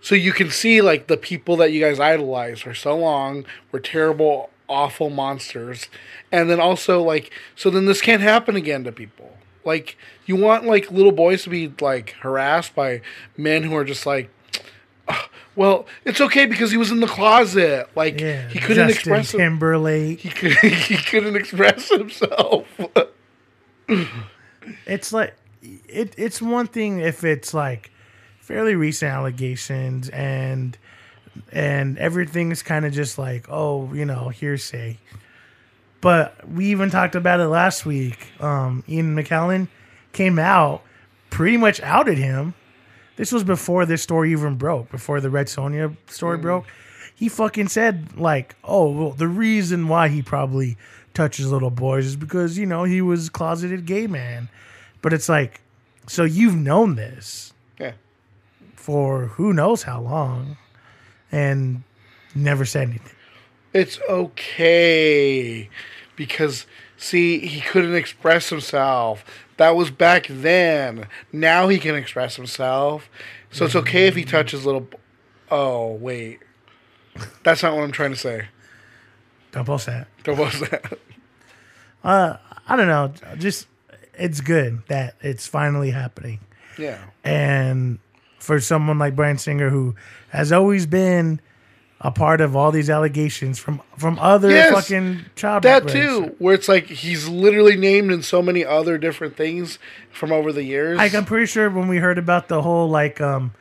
[0.00, 3.80] so you can see like the people that you guys idolized for so long were
[3.80, 5.88] terrible awful monsters.
[6.30, 9.36] And then also like so then this can't happen again to people.
[9.64, 9.96] Like
[10.26, 13.00] you want like little boys to be like harassed by
[13.36, 14.30] men who are just like
[15.08, 17.88] "Ugh, well it's okay because he was in the closet.
[17.96, 20.20] Like yeah he couldn't Justin express him- timberlake.
[20.20, 22.66] He, could, he couldn't express himself.
[24.86, 27.90] It's like it, it's one thing if it's like
[28.50, 30.76] fairly recent allegations and
[31.52, 34.98] and everything's kind of just like oh you know hearsay.
[36.00, 38.26] But we even talked about it last week.
[38.42, 39.68] Um ian mckellen
[40.12, 40.82] came out
[41.30, 42.54] pretty much outed him.
[43.14, 46.66] This was before this story even broke before the red sonja story broke.
[47.14, 50.76] He fucking said like oh well the reason why he probably
[51.14, 54.48] touches little boys is because you know he was a closeted gay man.
[55.02, 55.60] But it's like
[56.08, 57.52] so you've known this.
[57.78, 57.92] Yeah
[58.90, 60.56] for who knows how long
[61.30, 61.84] and
[62.34, 63.14] never said anything.
[63.72, 65.68] it's okay
[66.16, 69.24] because see he couldn't express himself
[69.58, 73.08] that was back then now he can express himself
[73.52, 74.96] so it's okay if he touches little b-
[75.52, 76.40] oh wait
[77.44, 78.48] that's not what i'm trying to say
[79.52, 80.08] Don't post that.
[80.24, 80.98] Don't was that
[82.04, 82.36] uh,
[82.68, 83.12] I don't know.
[83.38, 83.66] Just
[84.14, 86.40] it's good that it's finally happening.
[86.78, 87.98] yeah And
[88.40, 89.94] for someone like Bryan Singer who
[90.30, 91.40] has always been
[92.00, 96.54] a part of all these allegations from from other Yes, fucking child that too where
[96.54, 99.78] it's like he's literally named in so many other different things
[100.10, 103.20] from over the years Like I'm pretty sure when we heard about the whole like
[103.20, 103.52] um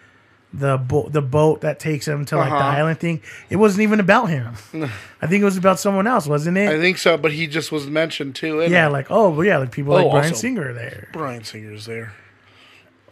[0.54, 2.78] the bo- the boat that takes him to like the Uh-huh.
[2.80, 4.54] island thing, it wasn't even about him.
[5.22, 6.70] I think it was about someone else, wasn't it?
[6.70, 8.92] i think so but he just was mentioned too yeah, it.
[8.92, 11.10] like oh well, yeah, like people Oh, like Bryan Singer are there.
[11.12, 12.14] bryan singer's there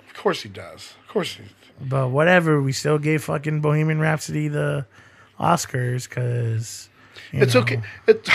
[0.08, 1.44] of course he does of course he
[1.80, 4.86] But whatever, we still gave fucking Bohemian Rhapsody the
[5.40, 6.90] Oscars because
[7.32, 7.82] It's okay.
[8.08, 8.28] It,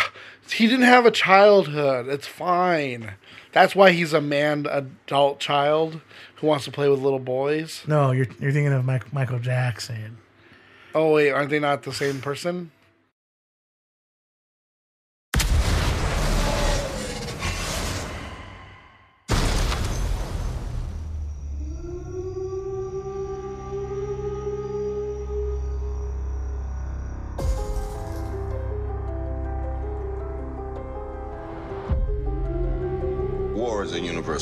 [0.51, 2.09] He didn't have a childhood.
[2.09, 3.15] It's fine.
[3.53, 6.01] That's why he's a man adult child
[6.37, 7.83] who wants to play with little boys.
[7.87, 10.19] No, you're you're thinking of Mike, Michael Jackson.
[10.95, 12.71] Oh wait, aren't they not the same person?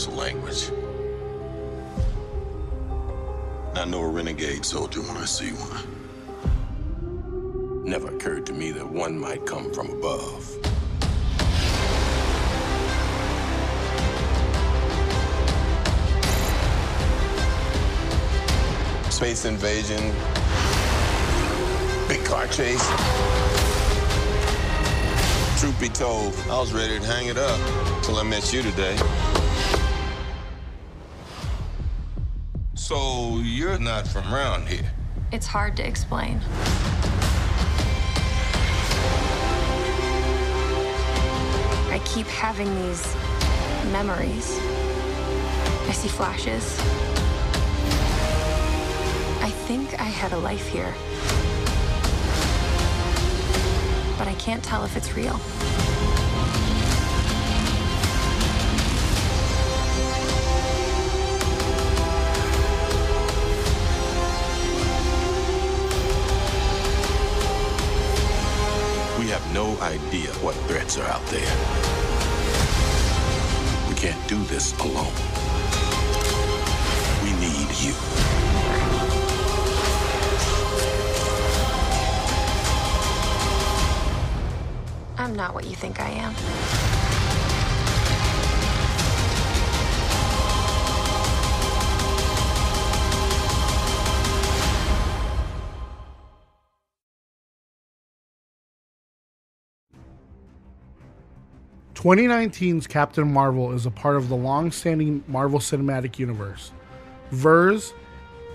[0.00, 0.70] Universal language.
[3.74, 5.84] I know a renegade soldier when I see one.
[7.84, 10.44] Never occurred to me that one might come from above.
[19.10, 20.14] Space invasion,
[22.08, 22.86] big car chase.
[25.60, 27.60] Truth be told, I was ready to hang it up
[28.02, 28.96] till I met you today.
[32.90, 34.90] So you're not from around here.
[35.30, 36.40] It's hard to explain.
[41.88, 43.14] I keep having these
[43.92, 44.58] memories.
[45.88, 46.80] I see flashes.
[49.40, 50.92] I think I had a life here.
[54.18, 55.38] But I can't tell if it's real.
[70.42, 71.40] What threats are out there.
[73.88, 75.12] We can't do this alone.
[77.22, 77.94] We need you.
[85.18, 86.99] I'm not what you think I am.
[102.00, 106.72] 2019's Captain Marvel is a part of the long-standing Marvel Cinematic Universe.
[107.30, 107.92] Vers,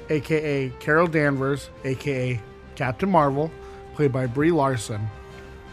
[0.10, 2.42] aka Carol Danvers, aka
[2.74, 3.52] Captain Marvel,
[3.94, 5.08] played by Brie Larson,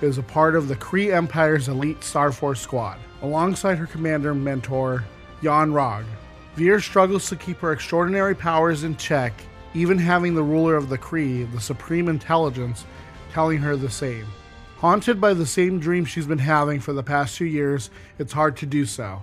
[0.02, 4.44] is a part of the Kree Empire's elite Star Force squad, alongside her commander and
[4.44, 5.02] mentor,
[5.40, 6.04] Yon-Rogg.
[6.56, 9.32] Veer struggles to keep her extraordinary powers in check,
[9.72, 12.84] even having the ruler of the Kree, the Supreme Intelligence,
[13.32, 14.26] telling her the same.
[14.82, 18.56] Haunted by the same dream she's been having for the past two years, it's hard
[18.56, 19.22] to do so.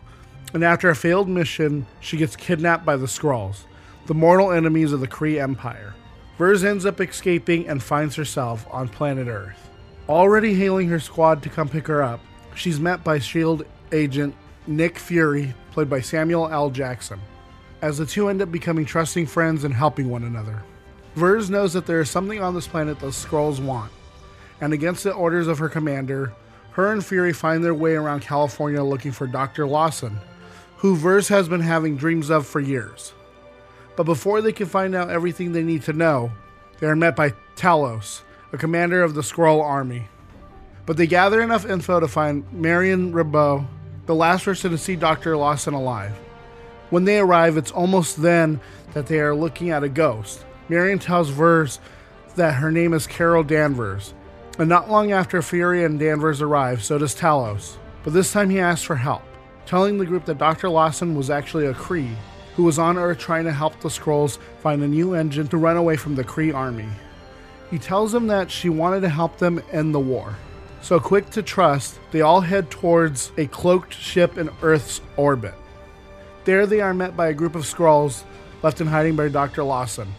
[0.54, 3.64] And after a failed mission, she gets kidnapped by the Skrulls,
[4.06, 5.96] the mortal enemies of the Kree Empire.
[6.38, 9.70] Vers ends up escaping and finds herself on planet Earth.
[10.08, 12.22] Already hailing her squad to come pick her up,
[12.56, 13.66] she's met by S.H.I.E.L.D.
[13.92, 14.34] agent
[14.66, 16.70] Nick Fury, played by Samuel L.
[16.70, 17.20] Jackson,
[17.82, 20.64] as the two end up becoming trusting friends and helping one another.
[21.16, 23.92] Vers knows that there is something on this planet the Skrulls want,
[24.62, 26.34] and against the orders of her commander,
[26.72, 29.68] her and Fury find their way around California looking for Dr.
[29.68, 30.20] Lawson,
[30.78, 33.14] who Vers has been having dreams of for years.
[33.96, 36.32] But before they can find out everything they need to know,
[36.80, 38.22] they are met by Talos,
[38.54, 40.08] a commander of the Skrull army.
[40.86, 43.68] But they gather enough info to find Marion Rambeau,
[44.06, 45.36] the last person to see Dr.
[45.36, 46.18] Lawson alive.
[46.90, 48.62] When they arrive, it's almost then
[48.94, 50.46] that they are looking at a ghost.
[50.68, 51.80] Marion tells Vers
[52.36, 54.14] that her name is Carol Danvers,
[54.60, 57.78] and not long after Fury and Danvers arrive, so does Talos.
[58.04, 59.24] But this time he asks for help,
[59.66, 60.70] telling the group that Dr.
[60.70, 62.14] Lawson was actually a Kree
[62.56, 65.78] who was on Earth trying to help the Skrulls find a new engine to run
[65.78, 66.90] away from the Kree army.
[67.72, 70.36] He tells them that she wanted to help them end the war.
[70.82, 75.54] So quick to trust, they all head towards a cloaked ship in Earth's orbit.
[76.44, 78.24] There they are met by a group of Skrulls
[78.62, 79.64] left in hiding by Dr.
[79.64, 80.14] Lawson.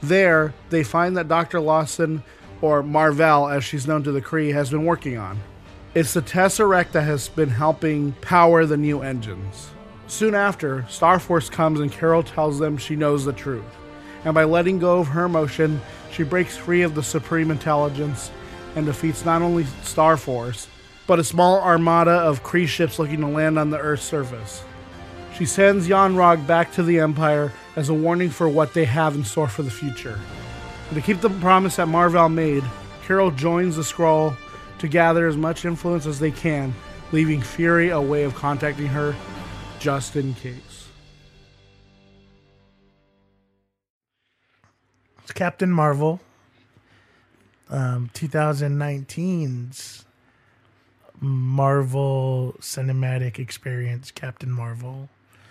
[0.00, 1.60] There, they find that Dr.
[1.60, 2.24] Lawson,
[2.62, 5.38] or Mar-Vell as she's known to the Kree, has been working on.
[5.94, 9.70] It's the Tesseract that has been helping power the new engines.
[10.08, 13.64] Soon after, Starforce comes and Carol tells them she knows the truth.
[14.24, 15.80] And by letting go of her emotion,
[16.12, 18.30] she breaks free of the Supreme Intelligence
[18.74, 20.66] and defeats not only Starforce,
[21.06, 24.62] but a small armada of Kree ships looking to land on the Earth's surface.
[25.36, 29.24] She sends Yon-Rogg back to the Empire as a warning for what they have in
[29.24, 30.18] store for the future.
[30.88, 32.64] And to keep the promise that Mar-Vell made,
[33.04, 34.36] Carol joins the Skrull
[34.78, 36.74] to gather as much influence as they can,
[37.12, 39.14] leaving Fury a way of contacting her
[39.78, 40.88] just in case.
[45.22, 46.20] It's Captain Marvel,
[47.68, 50.04] um, 2019's
[51.20, 55.08] Marvel Cinematic Experience, Captain Marvel,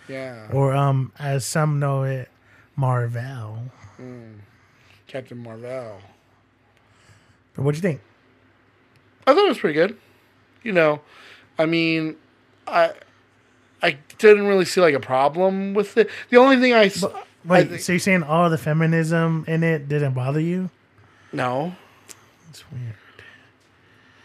[0.08, 0.48] Yeah.
[0.54, 2.30] or um, as some know it,
[2.78, 3.64] Marvel.
[5.08, 6.00] Captain Marvel.
[7.54, 8.02] But what'd you think?
[9.28, 9.98] I thought it was pretty good.
[10.64, 11.02] You know,
[11.58, 12.16] I mean,
[12.68, 12.94] I
[13.82, 16.10] I didn't really see like a problem with it.
[16.30, 19.88] The only thing I, I Wait, think- so you're saying all the feminism in it
[19.88, 20.70] didn't bother you?
[21.32, 21.76] no,
[22.50, 22.96] It's weird.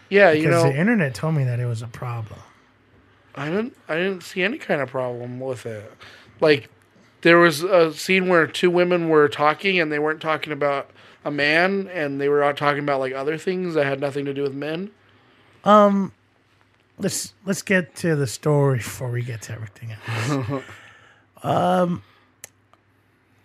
[0.09, 2.41] yeah, you know, the internet told me that it was a problem.
[3.35, 5.93] I didn't I didn't see any kind of problem with it.
[6.41, 6.69] Like
[7.23, 10.91] there was a scene where two women were talking and they weren't talking about
[11.25, 14.35] a man and they were out talking about like other things that had nothing to
[14.35, 14.91] do with men.
[15.65, 16.13] Um,
[16.99, 20.63] let's let's get to the story before we get to everything else.
[21.43, 22.03] um,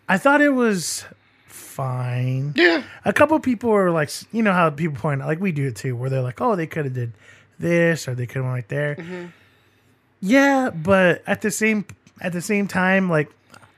[0.07, 1.05] I thought it was
[1.47, 2.53] fine.
[2.55, 2.83] Yeah.
[3.03, 5.75] A couple people were like, you know how people point out, like we do it
[5.75, 7.13] too, where they're like, oh, they could have did
[7.59, 9.31] this or they could have went right there.
[10.21, 11.85] Yeah, but at the same
[12.21, 13.29] at the same time, like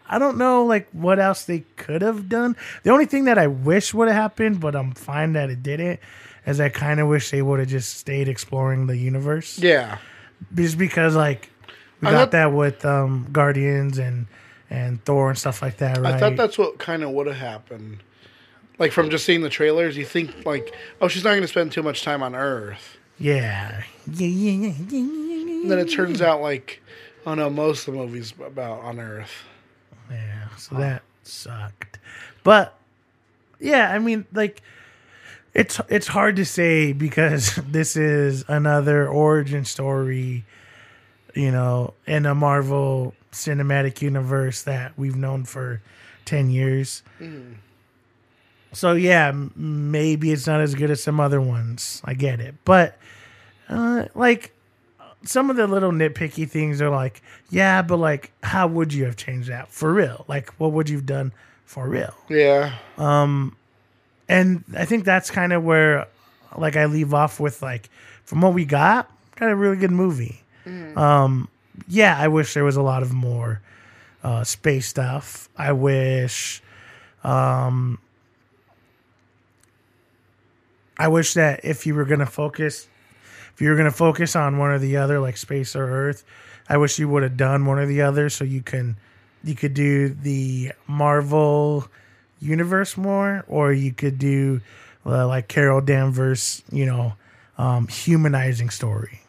[0.10, 2.56] I don't know like what else they could have done.
[2.84, 6.00] The only thing that I wish would have happened, but I'm fine that it didn't,
[6.46, 9.98] is I kind of wish they would have just stayed exploring the universe Yeah.
[10.56, 11.50] just because like
[12.02, 14.28] we I got thought- that with um Guardians and
[14.70, 16.14] and Thor and stuff like that, right?
[16.16, 18.00] I thought that's what kind of would have happened.
[18.80, 21.72] Like from just seeing the trailers, you think like, oh, she's not going to spend
[21.72, 22.98] too much time on Earth.
[23.18, 23.84] yeah.
[24.14, 26.82] Yeah, yeah, yeah, yeah, And then it turns out like,
[27.26, 29.32] oh no, most of the movies about on Earth.
[30.58, 32.00] So that sucked.
[32.44, 32.78] But
[33.60, 34.62] yeah, I mean, like
[35.54, 40.46] it's it's hard to say because this is another origin story,
[41.34, 45.82] you know, in a Marvel cinematic universe that we've known for
[46.26, 47.04] ten years.
[48.74, 52.02] So yeah, maybe it's not as good as some other ones.
[52.06, 52.98] I get it, but
[53.70, 54.54] uh, like
[55.28, 59.16] some of the little nitpicky things are like, yeah, but like, how would you have
[59.16, 60.26] changed that for real?
[60.28, 61.34] Like, what would you've done
[61.66, 62.14] for real?
[62.30, 62.74] Yeah.
[62.98, 63.56] Um,
[64.30, 66.08] And I think that's kind of where,
[66.56, 67.90] like, I leave off with like,
[68.26, 70.42] from what we got, got a really good movie.
[70.98, 71.48] Um,
[71.88, 73.62] yeah, I wish there was a lot of more
[74.24, 75.48] uh, space stuff.
[75.58, 76.62] I wish,
[77.24, 78.00] um,
[80.98, 82.88] I wish that if you were gonna focus
[83.58, 86.24] if you're going to focus on one or the other like space or earth
[86.70, 88.96] i wish you would have done one or the other so you can
[89.44, 91.88] you could do the marvel
[92.40, 94.62] universe more or you could do
[95.06, 97.14] uh, like carol danvers you know
[97.58, 99.22] um, humanizing story.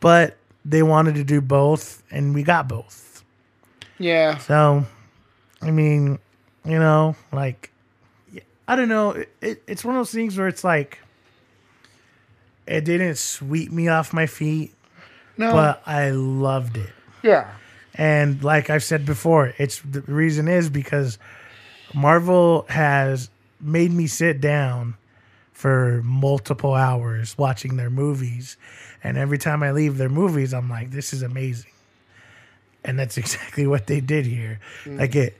[0.00, 3.22] But they wanted to do both and we got both.
[3.98, 4.36] Yeah.
[4.38, 4.84] so
[5.62, 6.18] i mean
[6.66, 7.70] you know like
[8.68, 10.98] i don't know it, it, it's one of those things where it's like
[12.66, 14.74] it didn't sweep me off my feet
[15.36, 15.52] No.
[15.52, 16.90] but I loved it.
[17.22, 17.50] yeah.
[17.98, 21.18] And like I've said before, it's the reason is because
[21.94, 24.96] Marvel has made me sit down
[25.52, 28.58] for multiple hours watching their movies.
[29.02, 31.70] And every time I leave their movies, I'm like, this is amazing.
[32.84, 34.60] And that's exactly what they did here.
[34.84, 34.98] Mm.
[34.98, 35.38] Like it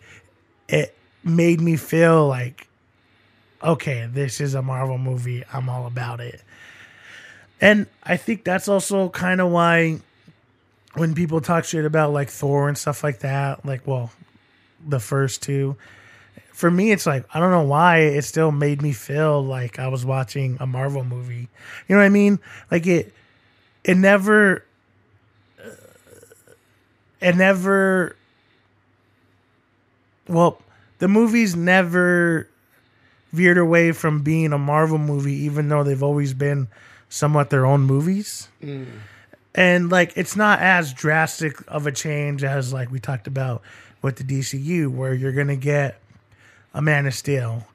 [0.69, 2.69] it made me feel like
[3.63, 5.45] okay, this is a Marvel movie.
[5.53, 6.41] I'm all about it.
[7.61, 10.01] And I think that's also kind of why
[10.95, 14.11] when people talk shit about like Thor and stuff like that, like well,
[14.87, 15.77] the first two,
[16.53, 19.89] for me it's like I don't know why it still made me feel like I
[19.89, 21.49] was watching a Marvel movie.
[21.89, 22.39] You know what I mean?
[22.71, 23.13] Like it,
[23.85, 24.65] it never,
[25.63, 25.71] uh,
[27.21, 28.17] it never.
[30.29, 30.61] Well,
[30.99, 32.49] the movies never
[33.33, 36.69] veered away from being a Marvel movie, even though they've always been
[37.09, 38.87] somewhat their own movies mm.
[39.55, 43.63] and like it's not as drastic of a change as like we talked about
[44.03, 46.01] with the DCU where you're gonna get
[46.75, 47.67] a Man of Steel,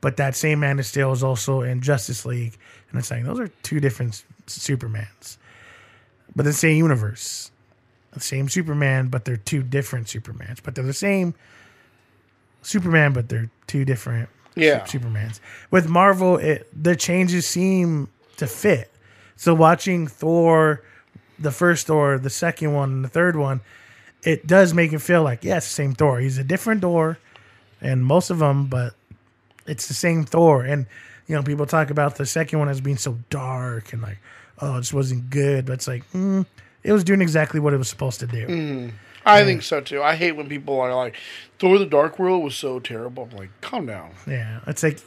[0.00, 2.58] but that same Man of Steel is also in Justice League,
[2.90, 5.36] and it's like those are two different Supermans,
[6.34, 7.50] but the same universe,
[8.12, 11.34] the same Superman, but they're two different Supermans, but they're the same
[12.62, 14.84] Superman, but they're two different Yeah.
[14.84, 15.38] Su- Supermans.
[15.70, 18.08] With Marvel, it the changes seem
[18.40, 18.90] to fit.
[19.36, 20.82] So watching Thor,
[21.38, 23.60] the first Thor, the second one, and the third one,
[24.22, 26.20] it does make it feel like yeah, it's the same Thor.
[26.20, 27.18] He's a different Thor,
[27.80, 28.94] and most of them, but
[29.66, 30.64] it's the same Thor.
[30.64, 30.86] And
[31.26, 34.18] you know, people talk about the second one as being so dark and like,
[34.60, 35.64] oh, it just wasn't good.
[35.64, 36.44] But it's like, mm,
[36.82, 38.92] it was doing exactly what it was supposed to do.
[39.24, 40.02] I think so too.
[40.02, 41.16] I hate when people are like,
[41.58, 43.28] Thor the Dark World was so terrible.
[43.30, 44.12] I'm like, calm down.
[44.26, 44.98] Yeah, it's like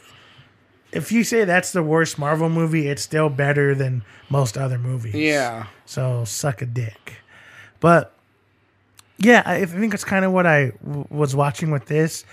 [0.94, 5.14] if you say that's the worst Marvel movie, it's still better than most other movies.
[5.14, 5.66] Yeah.
[5.86, 7.14] So suck a dick.
[7.80, 8.14] But
[9.18, 12.24] yeah, I think it's kind of what I w- was watching with this,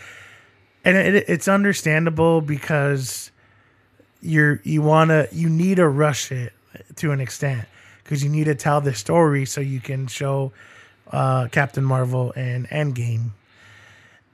[0.86, 3.32] and it, it's understandable because
[4.22, 6.54] you're you wanna you need to rush it
[6.98, 7.66] to an extent
[8.04, 10.52] because you need to tell the story so you can show
[11.12, 13.32] uh, Captain Marvel and Endgame.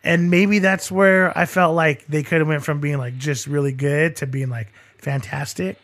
[0.03, 3.47] And maybe that's where I felt like they could have went from being like just
[3.47, 5.77] really good to being like fantastic.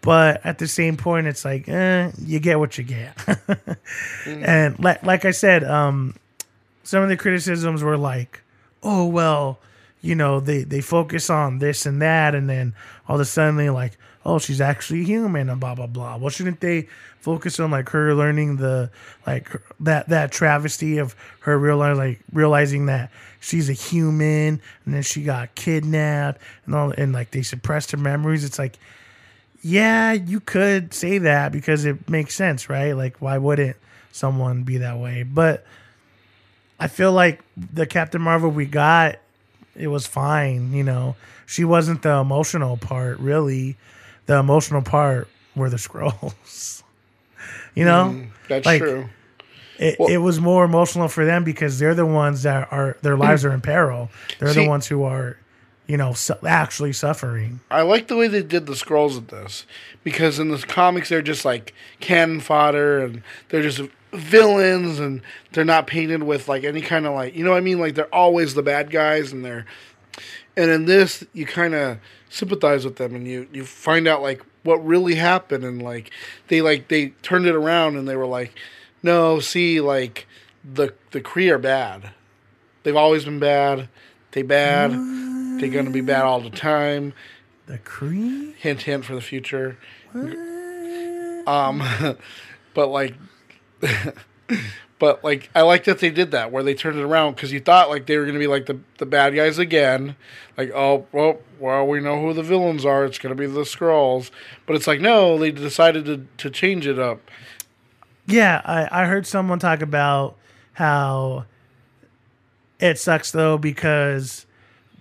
[0.00, 3.16] But at the same point, it's like, eh, you get what you get.
[4.26, 6.16] And like, like I said, um,
[6.82, 8.42] some of the criticisms were like,
[8.82, 9.60] oh, well,
[10.00, 12.34] you know, they, they focus on this and that.
[12.34, 12.74] And then
[13.08, 16.16] all of a sudden they're like, oh, she's actually human and blah, blah, blah.
[16.16, 16.88] Well, shouldn't they
[17.20, 18.90] focus on like her learning the,
[19.26, 19.50] like
[19.80, 23.10] that, that travesty of her realize, like realizing that
[23.40, 27.96] she's a human and then she got kidnapped and all, and like they suppressed her
[27.96, 28.44] memories.
[28.44, 28.78] It's like,
[29.62, 32.92] yeah, you could say that because it makes sense, right?
[32.92, 33.76] Like, why wouldn't
[34.10, 35.22] someone be that way?
[35.22, 35.64] But
[36.80, 39.18] I feel like the Captain Marvel we got,
[39.76, 40.72] it was fine.
[40.72, 41.14] You know,
[41.46, 43.76] she wasn't the emotional part, really.
[44.32, 46.82] The emotional part were the Skrulls.
[47.74, 49.10] you know, mm, That's Like, true.
[49.78, 53.18] it, Well- it was more emotional for them because they're the ones that are their
[53.18, 54.08] lives are in peril.
[54.38, 55.36] They're See- the ones who are,
[55.86, 57.60] you know, su- actually suffering.
[57.70, 59.66] I like the way they did the Skrulls with this
[60.02, 63.82] because in the comics they're just like cannon fodder and they're just
[64.14, 65.20] villains and
[65.52, 67.96] they're not painted with like any kind of like you know what I mean like
[67.96, 69.66] they're always the bad guys and they're
[70.56, 71.98] and in this you kind of
[72.28, 76.10] sympathize with them and you you find out like what really happened and like
[76.48, 78.54] they like they turned it around and they were like
[79.02, 80.26] no see like
[80.64, 82.10] the the Kree are bad.
[82.82, 83.88] They've always been bad.
[84.32, 84.92] They bad.
[85.60, 87.12] They're gonna be bad all the time.
[87.66, 88.54] The Kree.
[88.56, 89.78] hint hint for the future.
[91.46, 91.82] Um
[92.74, 93.14] but like
[95.02, 97.58] but like i like that they did that where they turned it around because you
[97.58, 100.14] thought like they were to be like the, the bad guys again
[100.56, 104.30] like oh well well we know who the villains are it's to be the Skrulls
[104.64, 107.18] but it's like no they decided to, to change it up
[108.26, 110.36] Yeah, I, I heard someone talk about
[110.74, 111.46] how
[112.78, 114.46] it sucks though because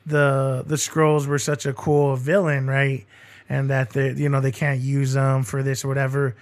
[0.08, 3.06] the the Skrulls were such a cool villain, right?
[3.48, 6.36] And that they you know they can't use them for this or whatever.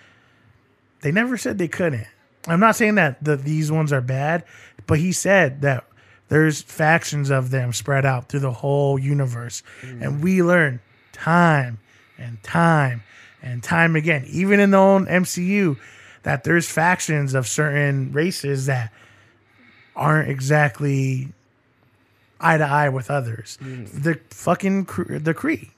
[1.01, 2.07] They never said they couldn't.
[2.47, 4.43] I'm not saying that the, these ones are bad,
[4.87, 5.85] but he said that
[6.29, 10.79] there's factions of them spread out through the whole universe, and we learn
[11.11, 11.79] time
[12.17, 13.03] and time
[13.41, 15.77] and time again, even in the own MCU,
[16.23, 18.91] that there's factions of certain races that
[19.95, 21.29] aren't exactly
[22.39, 23.57] eye to eye with others.
[23.61, 24.03] Mm.
[24.03, 25.71] The fucking the Kree,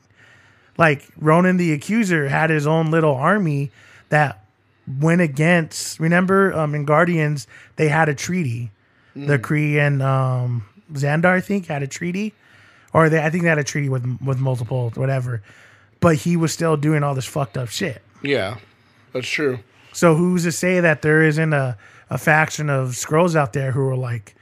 [0.77, 3.71] like Ronan the Accuser, had his own little army
[4.09, 4.40] that
[4.99, 5.99] went against.
[5.99, 8.71] Remember, um, in Guardians, they had a treaty.
[9.13, 10.63] The Kree and um,
[10.93, 12.33] Xandar, I think, had a treaty,
[12.93, 15.41] or they, I think they had a treaty with with multiple whatever.
[15.99, 18.01] But he was still doing all this fucked up shit.
[18.23, 18.57] yeah
[19.13, 19.59] that's true
[19.91, 21.77] So who's to say that there isn't a,
[22.09, 24.33] a faction of Skrulls out there who are like,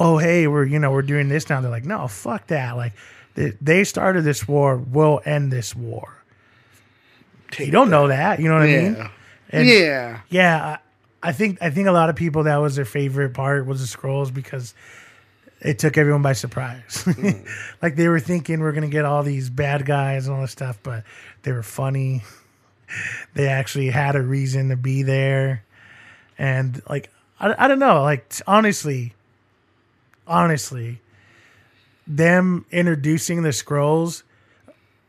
[0.00, 1.60] oh hey, we're you know we're doing this now.
[1.60, 2.76] They're like, no, fuck that.
[2.76, 2.92] Like
[3.34, 6.24] they, they started this war, we'll end this war.
[7.56, 9.10] You don't know that, you know what I mean?
[9.52, 10.78] Yeah And- yeah Yeah,
[11.22, 13.80] I, I think I think a lot of people that was their favorite part was
[13.80, 14.74] the Skrulls because
[15.60, 17.04] it took everyone by surprise.
[17.06, 17.48] Mm.
[17.82, 20.78] like they were thinking we're gonna get all these bad guys and all this stuff,
[20.82, 21.04] but
[21.42, 22.22] they were funny.
[23.34, 25.64] They actually had a reason to be there,
[26.38, 29.12] and like I, I don't know, like t- honestly,
[30.26, 31.00] honestly,
[32.06, 34.22] them introducing the Skrulls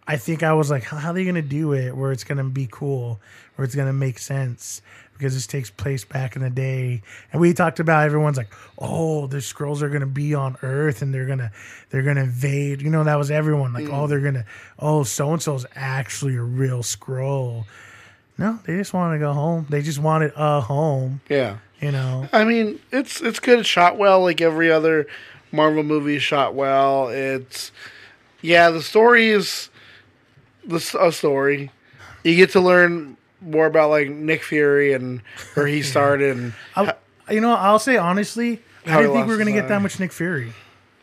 [0.10, 2.24] I think I was like, how, how are they going to do it where it's
[2.24, 3.20] going to be cool,
[3.58, 4.82] where it's going to make sense?
[5.14, 7.02] Because this takes place back in the day,
[7.32, 11.02] and we talked about everyone's like, oh, the Skrulls are going to be on Earth,
[11.02, 11.52] and they're gonna
[11.90, 12.84] they're gonna invade.
[12.84, 14.10] You know, that was everyone like, oh, mm.
[14.10, 14.46] they're gonna,
[14.78, 17.66] oh, so and so's actually a real Skrull.
[18.38, 19.66] No, they just want to go home.
[19.70, 21.22] They just wanted a home.
[21.30, 23.60] yeah You know, I mean, it's it's good.
[23.60, 25.08] It's shot well, like every other
[25.52, 27.10] Marvel movie shot well.
[27.10, 27.72] It's
[28.42, 29.70] yeah, the story is
[30.66, 31.72] the a story.
[32.24, 33.18] You get to learn
[33.48, 35.22] more about like Nick Fury and
[35.54, 36.38] where he started.
[36.38, 36.54] And
[37.30, 40.12] you know, I'll say honestly, I didn't think we were gonna get that much Nick
[40.12, 40.54] Fury.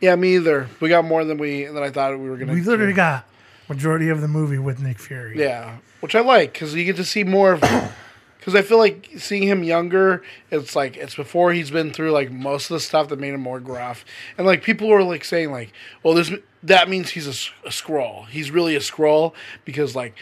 [0.01, 0.67] yeah, me either.
[0.79, 2.53] We got more than we than I thought we were gonna.
[2.53, 3.25] We literally got
[3.67, 5.39] majority of the movie with Nick Fury.
[5.39, 7.61] yeah, which I like because you get to see more of
[8.39, 12.31] because I feel like seeing him younger, it's like it's before he's been through like
[12.31, 14.05] most of the stuff that made him more gruff,
[14.37, 15.71] and like people were like saying like,
[16.03, 16.31] well, this
[16.63, 18.27] that means he's a Skrull.
[18.27, 19.33] He's really a Skrull
[19.65, 20.15] because like,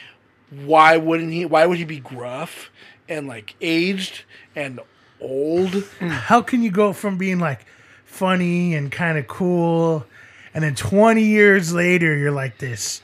[0.66, 1.46] why wouldn't he?
[1.46, 2.70] Why would he be gruff
[3.10, 4.24] and like aged
[4.56, 4.80] and
[5.20, 5.84] old?
[6.00, 7.66] How can you go from being like
[8.06, 10.06] funny and kind of cool,
[10.54, 13.02] and then 20 years later, you're like this,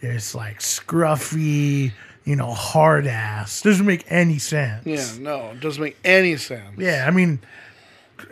[0.00, 1.92] this like scruffy,
[2.24, 3.62] you know, hard ass?
[3.62, 4.86] Doesn't make any sense.
[4.86, 6.78] Yeah, no, it doesn't make any sense.
[6.78, 7.40] Yeah, I mean,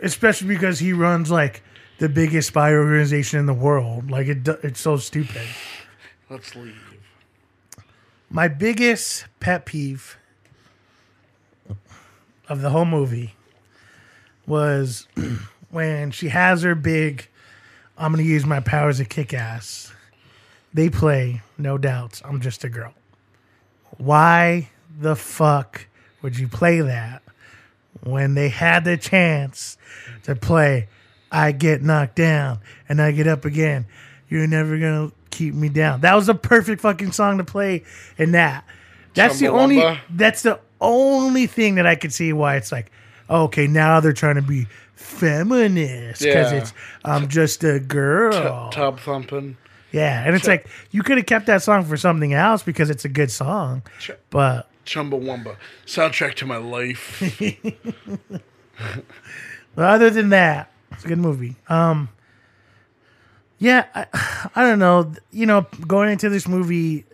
[0.01, 1.63] especially because he runs like
[1.99, 4.09] the biggest spy organization in the world.
[4.09, 5.47] Like it, it's so stupid.
[6.29, 6.88] Let's leave.
[8.31, 10.17] My biggest pet peeve
[12.47, 13.33] of the whole movie
[14.45, 15.07] was
[15.71, 17.27] when she has her big
[17.97, 19.91] I'm to use my powers to kick ass.
[20.73, 22.93] They play, No Doubt's, I'm just a girl.
[23.97, 24.69] Why
[24.99, 25.87] the fuck
[26.21, 27.21] would you play that
[28.03, 29.77] when they had the chance
[30.23, 30.87] to play
[31.31, 33.85] I get knocked down and I get up again?
[34.29, 34.77] You're never
[35.09, 36.01] to keep me down.
[36.01, 37.83] That was a perfect fucking song to play
[38.17, 38.65] in that.
[39.13, 42.91] That's the only that's the only thing that I could see why it's like,
[43.29, 46.57] okay, now they're trying to be feminist because Yeah.
[46.59, 46.73] it's
[47.05, 48.69] I'm just a girl.
[48.69, 49.55] Tub thumping.
[49.91, 53.05] Yeah, and it's like you could have kept that song for something else because it's
[53.05, 53.81] a good song,
[54.29, 55.55] but Chumbawamba.
[55.85, 57.23] Soundtrack to my life.
[59.75, 61.55] But other than that, it's a good movie.
[61.69, 62.09] Um,
[63.59, 65.11] yeah, I, I don't know.
[65.31, 67.05] You know, going into this movie,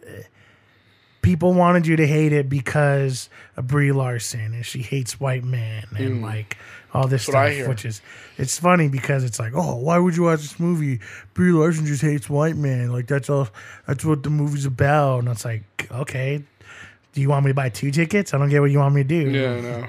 [1.22, 5.86] people wanted you to hate it because of Brie Larson and she hates white men
[5.98, 6.58] and like
[6.94, 7.36] all this Hmm.
[7.36, 7.68] I stuff.
[7.68, 8.02] Which is,
[8.38, 11.00] it's funny because it's like, oh, why would you watch this movie?
[11.34, 12.92] Brie Larson just hates white men.
[12.92, 13.50] Like that's all.
[13.88, 15.20] That's what the movie's about.
[15.20, 16.44] And it's like, okay.
[17.14, 18.34] Do you want me to buy two tickets?
[18.34, 19.30] I don't get what you want me to do.
[19.32, 19.88] Yeah, no.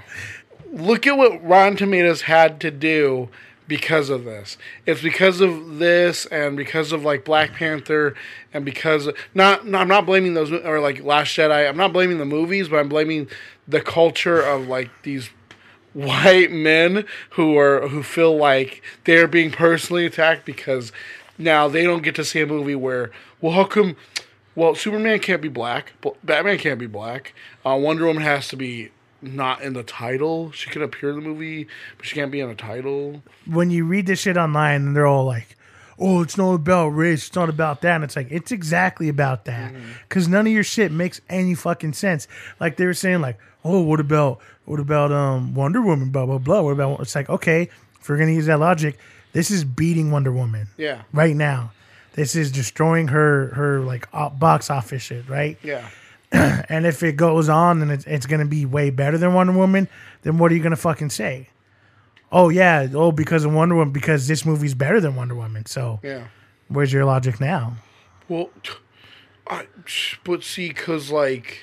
[0.73, 3.29] Look at what Rotten Tomatoes had to do
[3.69, 4.57] because of this.
[4.85, 8.15] It's because of this and because of like Black Panther
[8.53, 11.69] and because not no, I'm not blaming those or like Last Jedi.
[11.69, 13.29] I'm not blaming the movies, but I'm blaming
[13.67, 15.31] the culture of like these
[15.97, 20.93] white men who are who feel like they're being personally attacked because
[21.39, 23.11] now they don't get to see a movie where
[23.41, 23.97] well how come
[24.55, 27.33] well Superman can't be black Bl- Batman can't be black
[27.65, 28.91] uh, Wonder Woman has to be
[29.23, 32.49] not in the title she can appear in the movie but she can't be in
[32.49, 35.57] the title when you read this shit online and they're all like,
[35.99, 39.45] "Oh, it's not about race, it's not about that," and it's like it's exactly about
[39.47, 39.73] that
[40.09, 42.29] because none of your shit makes any fucking sense.
[42.61, 46.39] Like they were saying, like, "Oh, what about what about um Wonder Woman?" Blah blah
[46.39, 46.61] blah.
[46.61, 47.01] What about?
[47.01, 48.99] It's like okay, if we're gonna use that logic,
[49.33, 51.73] this is beating Wonder Woman yeah right now.
[52.15, 55.57] This is destroying her her like box office shit, right?
[55.63, 55.89] yeah
[56.69, 59.53] And if it goes on and it's, it's going to be way better than Wonder
[59.53, 59.89] Woman,
[60.23, 61.49] then what are you going to fucking say?
[62.33, 62.89] Oh, yeah.
[62.93, 65.67] Oh, because of Wonder Woman, because this movie's better than Wonder Woman.
[65.67, 66.27] So yeah
[66.69, 67.77] where's your logic now?
[68.29, 68.51] well
[69.47, 69.67] I,
[70.25, 71.61] but see because like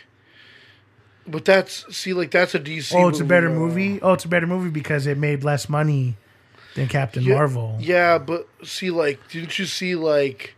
[1.27, 3.55] but that's see like that's a DC Oh, it's a better though.
[3.55, 4.01] movie?
[4.01, 6.15] Oh, it's a better movie because it made less money
[6.75, 7.77] than Captain Yeah, Marvel.
[7.79, 10.55] Yeah, but see, like, didn't you see like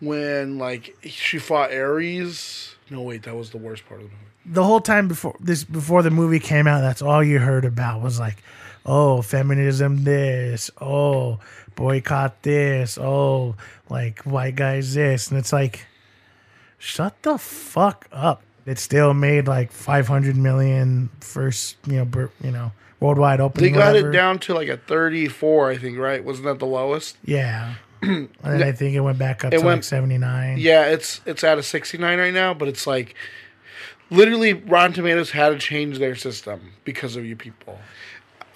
[0.00, 2.74] when like she fought Ares?
[2.90, 4.24] No, wait, that was the worst part of the movie.
[4.46, 8.00] The whole time before this, before the movie came out, that's all you heard about
[8.00, 8.42] was like,
[8.86, 11.40] oh, feminism this, oh,
[11.74, 13.56] boycott this, oh,
[13.90, 15.86] like white guys this, and it's like,
[16.78, 18.42] shut the fuck up.
[18.64, 23.62] It still made like 500 million first, you know, bur- you know, worldwide open.
[23.62, 24.10] They got whatever.
[24.10, 25.96] it down to like a thirty-four, I think.
[25.98, 26.22] Right?
[26.22, 27.16] Wasn't that the lowest?
[27.24, 27.74] Yeah.
[28.02, 30.58] and then I think it went back up It to went- like 79.
[30.58, 33.14] Yeah, it's it's at a sixty-nine right now, but it's like
[34.10, 37.78] literally Rotten Tomatoes had to change their system because of you people.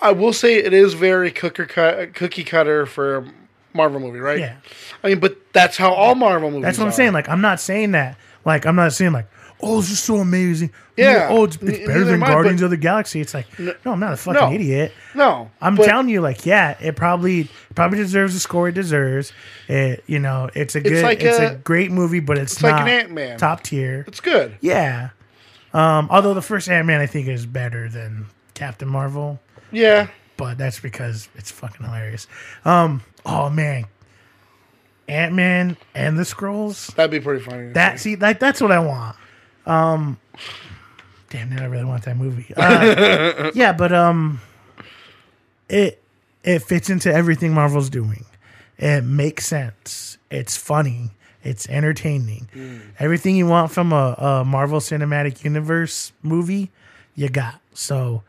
[0.01, 3.33] I will say it is very cooker cut, cookie cutter for a
[3.75, 4.39] Marvel movie, right?
[4.41, 4.57] Yeah.
[5.05, 6.65] I mean, but that's how all Marvel movies.
[6.65, 6.93] That's what I'm are.
[6.93, 7.13] saying.
[7.13, 8.19] Like, I'm not saying that.
[8.45, 9.27] Like, I'm not saying like,
[9.63, 10.71] oh, it's just so amazing.
[10.97, 11.29] Yeah.
[11.31, 13.21] Oh, it's, it's better than Guardians of the Galaxy.
[13.21, 14.53] It's like, no, I'm not a fucking No.
[14.53, 14.93] idiot.
[15.15, 19.33] No, I'm but- telling you, like, yeah, it probably probably deserves the score it deserves.
[19.69, 22.63] It, you know, it's a good, it's, like a, a- great movie, but it's, it's
[22.63, 23.39] like an Ant-Man.
[23.39, 24.05] top tier.
[24.07, 24.57] It's good.
[24.61, 25.11] Yeah.
[25.73, 29.41] Um, although the first Ant Man I think is better than Captain Marvel,
[29.71, 30.09] Yeah.
[30.37, 32.27] but that's because it's fucking hilarious.
[32.67, 33.87] Um, oh man,
[35.09, 36.95] Ant Man and the Skrulls.
[36.95, 37.73] That'd be pretty funny.
[37.73, 38.11] That see.
[38.15, 39.17] see, like that's what I want.
[39.67, 40.19] Um,
[41.31, 42.53] damn, man, I really want that movie.
[42.57, 44.41] Uh, yeah, but um,
[45.69, 46.03] it
[46.45, 48.25] it fits into everything Marvel's doing.
[48.79, 50.19] It makes sense.
[50.31, 51.11] It's funny.
[51.45, 52.49] It's entertaining.
[52.99, 56.71] Everything you want from a, a Marvel Cinematic Universe movie,
[57.17, 57.61] you got.
[57.75, 58.23] So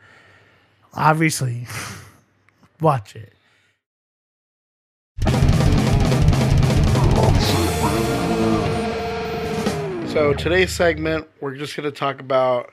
[0.92, 1.66] obviously,
[2.80, 3.34] watch it.
[10.14, 12.72] So today's segment, we're just going to talk about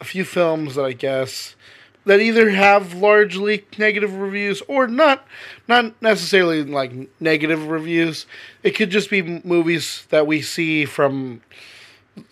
[0.00, 1.54] a few films that I guess
[2.06, 5.28] that either have largely negative reviews or not,
[5.68, 8.24] not necessarily like negative reviews.
[8.62, 11.42] It could just be movies that we see from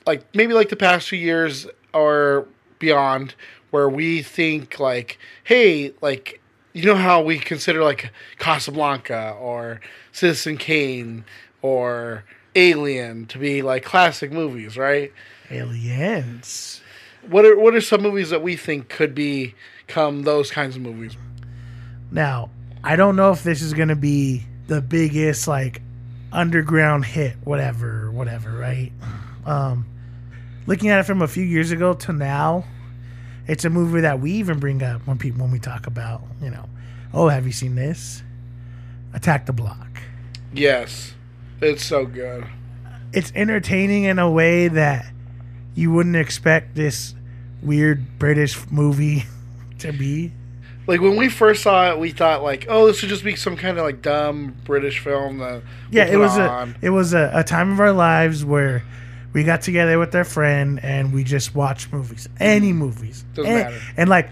[0.07, 2.49] like maybe like the past few years or
[2.79, 3.35] beyond,
[3.73, 6.41] where we think like, hey, like
[6.73, 9.83] you know how we consider like Casablanca or
[10.13, 11.27] Citizen Kane
[11.61, 12.25] or
[12.57, 15.13] Alien to be like classic movies, right?
[15.51, 16.81] Aliens.
[17.29, 21.17] What are what are some movies that we think could become those kinds of movies?
[22.11, 22.51] Now,
[22.83, 25.83] I don't know if this is going to be the biggest like
[26.33, 28.93] underground hit, whatever, whatever, right?
[29.45, 29.87] Um,
[30.67, 32.65] looking at it from a few years ago to now,
[33.47, 36.51] it's a movie that we even bring up when people when we talk about, you
[36.51, 36.69] know,
[37.15, 38.23] oh, have you seen this?
[39.15, 40.01] Attack the Block.
[40.53, 41.15] Yes,
[41.61, 42.47] it's so good.
[43.13, 45.07] It's entertaining in a way that
[45.75, 47.15] you wouldn't expect this
[47.63, 49.25] weird British movie
[49.79, 50.33] to be.
[50.87, 53.57] Like when we first saw it, we thought like, oh, this would just be some
[53.57, 56.77] kind of like dumb British film that yeah, it was on.
[56.81, 58.85] a it was a, a time of our lives where
[59.33, 62.79] we got together with our friend and we just watched movies, any mm-hmm.
[62.79, 63.85] movies, Doesn't and, matter.
[63.97, 64.31] And like,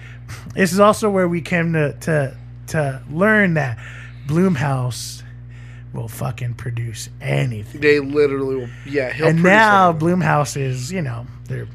[0.54, 2.36] this is also where we came to to
[2.68, 3.78] to learn that
[4.28, 5.23] Blumhouse
[5.94, 7.80] will fucking produce anything.
[7.80, 9.12] They literally, will, yeah.
[9.12, 10.08] He'll and now anything.
[10.08, 11.68] Blumhouse is you know they're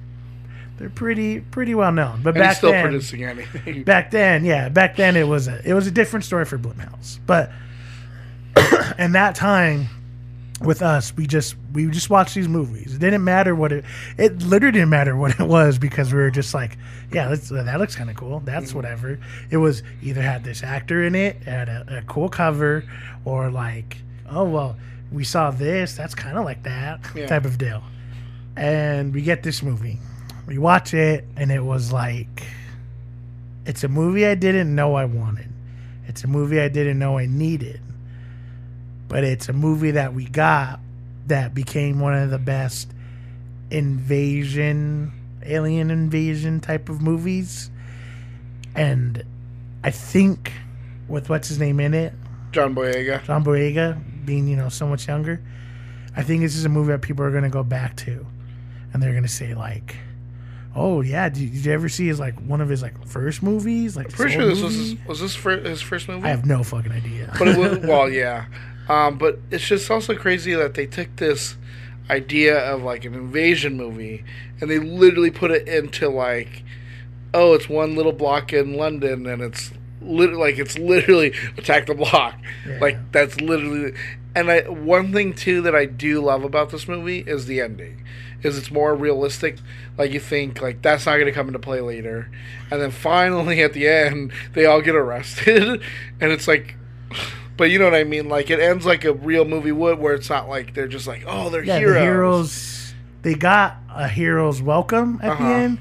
[0.78, 3.84] they're pretty pretty well known, but and back still then producing anything.
[3.86, 7.20] back then, yeah, back then it was a it was a different story for Blumhouse.
[7.26, 7.52] But
[9.00, 9.88] in that time
[10.62, 12.96] with us, we just we just watched these movies.
[12.96, 13.86] It didn't matter what it
[14.18, 16.78] it literally didn't matter what it was because we were just like,
[17.14, 18.42] yeah, that's, that looks kind of cool.
[18.42, 18.76] That's Mm-hmm.
[18.78, 19.20] whatever.
[19.50, 22.84] It was either had this actor in it, had a, a cool cover,
[23.26, 23.98] or like,
[24.32, 24.76] oh well,
[25.12, 25.96] we saw this.
[25.96, 27.28] That's kind of like that Yeah.
[27.28, 27.84] type of deal.
[28.56, 30.00] And we get this movie.
[30.48, 32.44] We watch it, and it was like
[33.66, 35.50] it's a movie I didn't know I wanted.
[36.08, 37.82] It's a movie I didn't know I needed.
[39.08, 40.80] But it's a movie that we got
[41.28, 42.92] that became one of the best
[43.70, 45.12] invasion,
[45.46, 47.70] alien invasion type of movies.
[48.76, 49.24] And
[49.84, 50.52] I think
[51.08, 52.14] with what's his name in it,
[52.52, 53.24] John Boyega.
[53.26, 55.42] John Boyega being, you know, so much younger,
[56.16, 58.26] I think this is a movie that people are going to go back to.
[58.92, 59.96] And they're going to say, like,
[60.76, 63.96] oh, yeah, did, did you ever see his, like, one of his, like, first movies?
[63.96, 66.26] Like, Pretty sure this was his, was this his first movie.
[66.26, 67.34] I have no fucking idea.
[67.38, 68.46] but it was well, yeah.
[68.88, 71.56] Um, but it's just also crazy that they took this
[72.10, 74.24] idea of like an invasion movie
[74.60, 76.64] and they literally put it into like,
[77.34, 81.96] oh, it's one little block in London and it's lit- like it's literally attack the
[81.96, 82.36] block.
[82.68, 82.80] Yeah.
[82.80, 83.94] Like that's literally.
[84.36, 88.04] And I one thing too that I do love about this movie is the ending.
[88.42, 89.58] Is it's more realistic.
[89.98, 92.30] Like you think like that's not gonna come into play later,
[92.72, 95.82] and then finally at the end they all get arrested,
[96.22, 96.76] and it's like.
[97.58, 98.30] But you know what I mean?
[98.30, 101.26] Like it ends like a real movie would, where it's not like they're just like,
[101.28, 101.94] oh, they're yeah, heroes.
[101.96, 102.94] the heroes,
[103.24, 105.44] they got a hero's welcome at Uh-huh.
[105.44, 105.80] the end,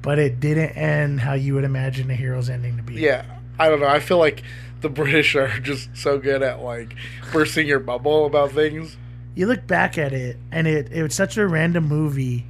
[0.00, 2.94] but it didn't end how you would imagine a hero's ending to be.
[2.94, 3.26] Yeah,
[3.58, 3.86] I don't know.
[3.88, 4.42] I feel like
[4.80, 6.94] the British are just so good at like
[7.32, 8.96] bursting your bubble about things.
[9.34, 12.44] you look back at it and it, it was such a random movie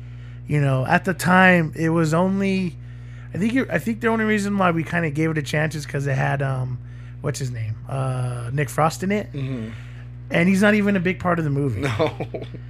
[0.46, 2.74] you know at the time it was only
[3.34, 5.42] i think it, i think the only reason why we kind of gave it a
[5.42, 6.78] chance is because it had um
[7.20, 9.68] what's his name uh nick frost in it Mm-hmm.
[10.30, 12.16] and he's not even a big part of the movie No,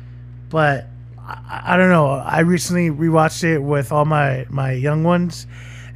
[0.51, 0.87] but
[1.21, 5.47] I, I don't know i recently rewatched it with all my my young ones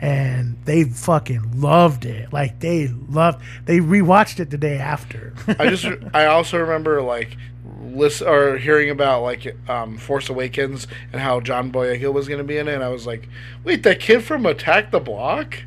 [0.03, 5.71] and they fucking loved it like they loved they rewatched it the day after I
[5.71, 7.37] just I also remember like
[7.83, 12.45] listen or hearing about like um, Force Awakens and how John Boyega was going to
[12.45, 13.29] be in it, and I was like,
[13.65, 15.65] wait, that kid from Attack the Block.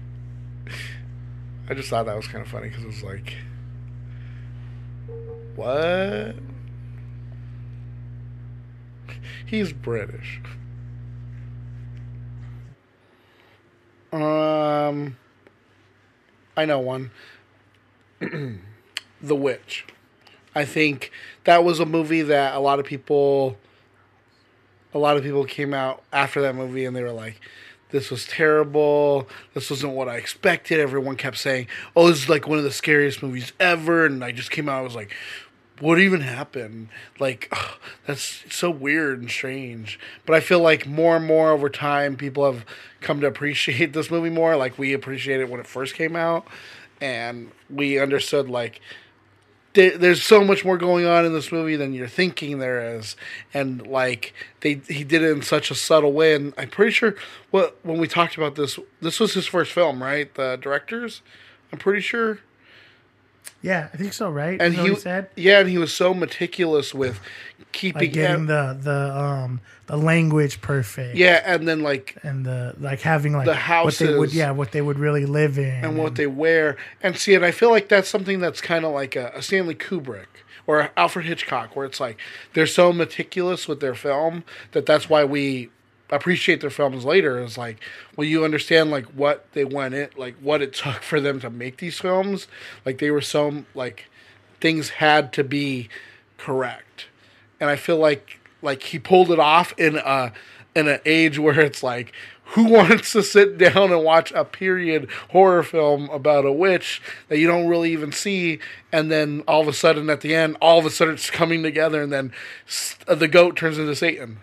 [1.70, 3.36] I just thought that was kind of funny because it was like,
[5.56, 6.36] what?
[9.46, 10.42] He's British.
[14.22, 15.18] Um,
[16.56, 17.12] I know one.
[19.22, 19.86] The Witch.
[20.54, 21.12] I think
[21.46, 23.58] that was a movie that a lot of people
[24.94, 27.42] a lot of people came out after that movie and they were like
[27.92, 29.28] this was terrible.
[29.54, 30.80] This wasn't what I expected.
[30.80, 34.32] Everyone kept saying, "Oh, this is like one of the scariest movies ever." And I
[34.32, 35.16] just came out I was like,
[35.80, 36.90] what even happened?
[37.20, 40.00] Like, ugh, that's so weird and strange.
[40.26, 42.66] But I feel like more and more over time, people have
[43.02, 44.56] come to appreciate this movie more.
[44.56, 46.48] Like, we appreciated it when it first came out,
[47.02, 48.82] and we understood, like,
[49.76, 53.16] there, there's so much more going on in this movie than you're thinking there is,
[53.54, 56.34] and like they he did it in such a subtle way.
[56.34, 57.16] And I'm pretty sure
[57.52, 60.34] what when we talked about this, this was his first film, right?
[60.34, 61.22] The directors,
[61.72, 62.40] I'm pretty sure.
[63.66, 64.30] Yeah, I think so.
[64.30, 64.62] Right?
[64.62, 67.20] And that he, said yeah, and he was so meticulous with
[67.72, 71.16] keeping like getting ev- the the um the language perfect.
[71.18, 74.36] yeah, and then like and the like having like The what they would houses.
[74.36, 77.52] yeah what they would really live in and what they wear and see and i
[77.52, 80.26] feel like that's something that's kind of like a, a stanley kubrick
[80.68, 82.18] or alfred hitchcock where it's like
[82.54, 85.70] they're so meticulous with their film that that's why we
[86.10, 87.80] appreciate their films later is like
[88.16, 91.50] well you understand like what they went in like what it took for them to
[91.50, 92.48] make these films
[92.86, 94.06] like they were so like
[94.62, 95.90] things had to be
[96.38, 97.08] correct.
[97.60, 100.34] And i feel like like he pulled it off in a
[100.76, 102.14] in an age where it's like
[102.50, 107.40] who wants to sit down and watch a period horror film about a witch that
[107.40, 108.60] you don't really even see?
[108.92, 111.64] And then all of a sudden at the end all of a sudden it's coming
[111.64, 112.34] together and then
[113.08, 114.40] the goat turns into satan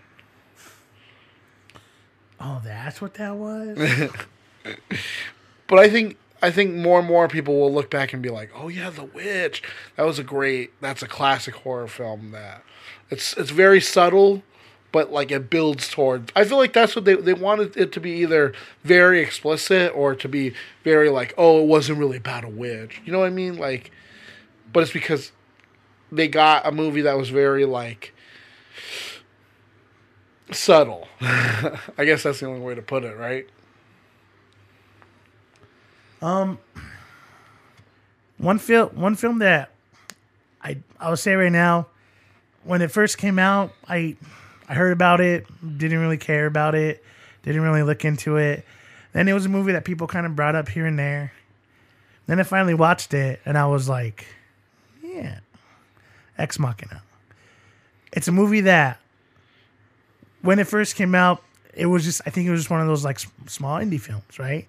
[2.42, 3.78] oh that's what that was?
[5.68, 8.50] But i think i think more and more people will look back and be like
[8.54, 9.62] oh yeah the witch.
[9.96, 12.62] That was a great that's a classic horror film that
[13.10, 14.42] it's it's very subtle
[14.92, 18.00] but like it builds towards i feel like that's what they they wanted it to
[18.00, 18.52] be either
[18.84, 20.52] very explicit or to be
[20.84, 23.00] very like oh it wasn't really about a witch.
[23.04, 23.56] You know what i mean?
[23.56, 23.90] Like
[24.72, 25.32] but it's because
[26.10, 28.14] they got a movie that was very like
[30.52, 31.08] subtle.
[31.20, 33.46] I guess that's the only way to put it right?
[36.20, 36.58] Um,
[38.38, 39.70] one film one film that
[40.62, 41.88] I I'll say right now
[42.64, 44.16] when it first came out I
[44.68, 45.46] I heard about it
[45.78, 47.04] didn't really care about it
[47.42, 48.64] didn't really look into it.
[49.12, 51.32] Then it was a movie that people kind of brought up here and there.
[52.26, 54.26] Then I finally watched it and I was like
[55.02, 55.40] yeah
[56.38, 57.02] Ex Machina.
[58.12, 59.01] It's a movie that
[60.42, 61.42] when it first came out
[61.74, 64.38] it was just I think it was just one of those like small indie films
[64.38, 64.68] right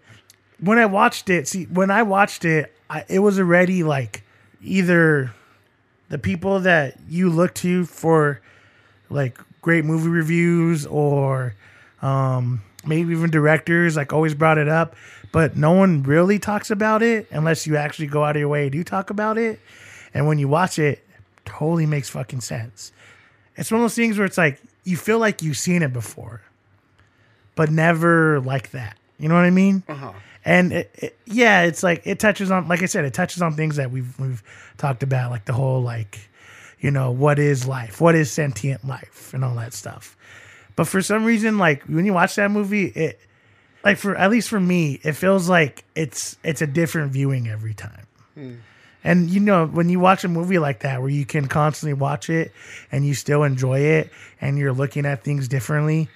[0.63, 4.24] when I watched it, see, when I watched it, I, it was already like
[4.61, 5.34] either
[6.07, 8.39] the people that you look to for
[9.09, 11.55] like great movie reviews or
[12.01, 14.95] um, maybe even directors like always brought it up,
[15.34, 18.69] but no one really talks about it unless you actually go out of your way
[18.69, 19.59] to talk about it.
[20.13, 21.05] And when you watch it,
[21.43, 22.93] totally makes fucking sense.
[23.57, 26.42] It's one of those things where it's like you feel like you've seen it before,
[27.56, 28.98] but never like that.
[29.18, 29.84] You know what I mean?
[29.88, 30.12] Uh-huh.
[30.46, 33.56] And it, it, yeah, it's like it touches on, like I said, it touches on
[33.56, 34.44] things that we've we've
[34.78, 36.30] talked about, like the whole like,
[36.80, 40.18] you know, what is life, what is sentient life, and all that stuff.
[40.76, 43.20] But for some reason, like when you watch that movie, it
[43.86, 47.74] like for at least for me, it feels like it's it's a different viewing every
[47.74, 48.08] time.
[48.34, 48.54] Hmm.
[49.04, 52.30] And you know, when you watch a movie like that where you can constantly watch
[52.30, 52.51] it
[52.91, 56.08] and you still enjoy it and you're looking at things differently,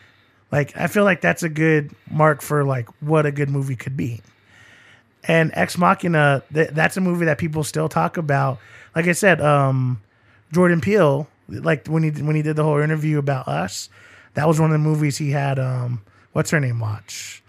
[0.52, 3.98] like I feel like that's a good mark for like what a good movie could
[3.98, 4.22] be.
[5.26, 8.60] And Ex Machina, th- that's a movie that people still talk about.
[8.96, 10.02] Like I said, um,
[10.54, 13.90] Jordan Peele, like when he when he did the whole interview about us,
[14.36, 15.60] that was one of the movies he had.
[15.60, 16.80] Um, what's her name?
[16.80, 17.44] Watch.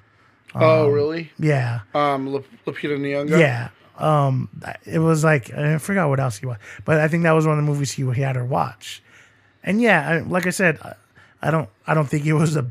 [0.55, 2.29] oh really Yeah, um
[2.67, 3.69] Lupita Nyong'o yeah.
[3.99, 4.49] Um,
[4.87, 7.59] it was like I forgot what else he was, but I think that was one
[7.59, 9.03] of the movies he he had her watch.
[9.63, 10.95] And yeah, I, like I said, I,
[11.43, 12.71] I don't I don't think it was a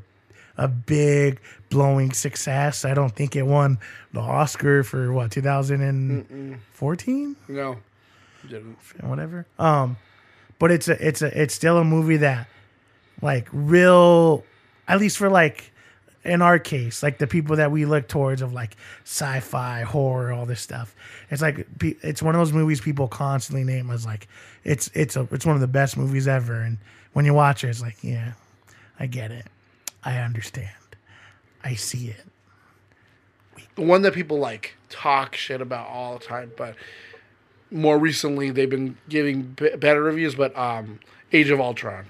[0.57, 2.85] a big blowing success.
[2.85, 3.79] I don't think it won
[4.13, 7.77] the Oscar for what 2014 no
[8.47, 9.45] didn't whatever.
[9.59, 9.97] Um,
[10.59, 12.47] but it's a it's a it's still a movie that
[13.21, 14.43] like real
[14.87, 15.71] at least for like
[16.27, 20.45] in our case like the people that we look towards of like sci-fi horror all
[20.45, 20.95] this stuff.
[21.29, 24.27] It's like it's one of those movies people constantly name as like
[24.63, 26.55] it's it's a it's one of the best movies ever.
[26.61, 26.77] And
[27.13, 28.33] when you watch it it's like yeah
[28.99, 29.45] i get it.
[30.03, 30.69] I understand.
[31.63, 32.23] I see it.
[33.75, 36.75] The one that people like talk shit about all the time, but
[37.69, 40.35] more recently they've been giving better reviews.
[40.35, 40.99] But um,
[41.33, 42.05] Age of Ultron,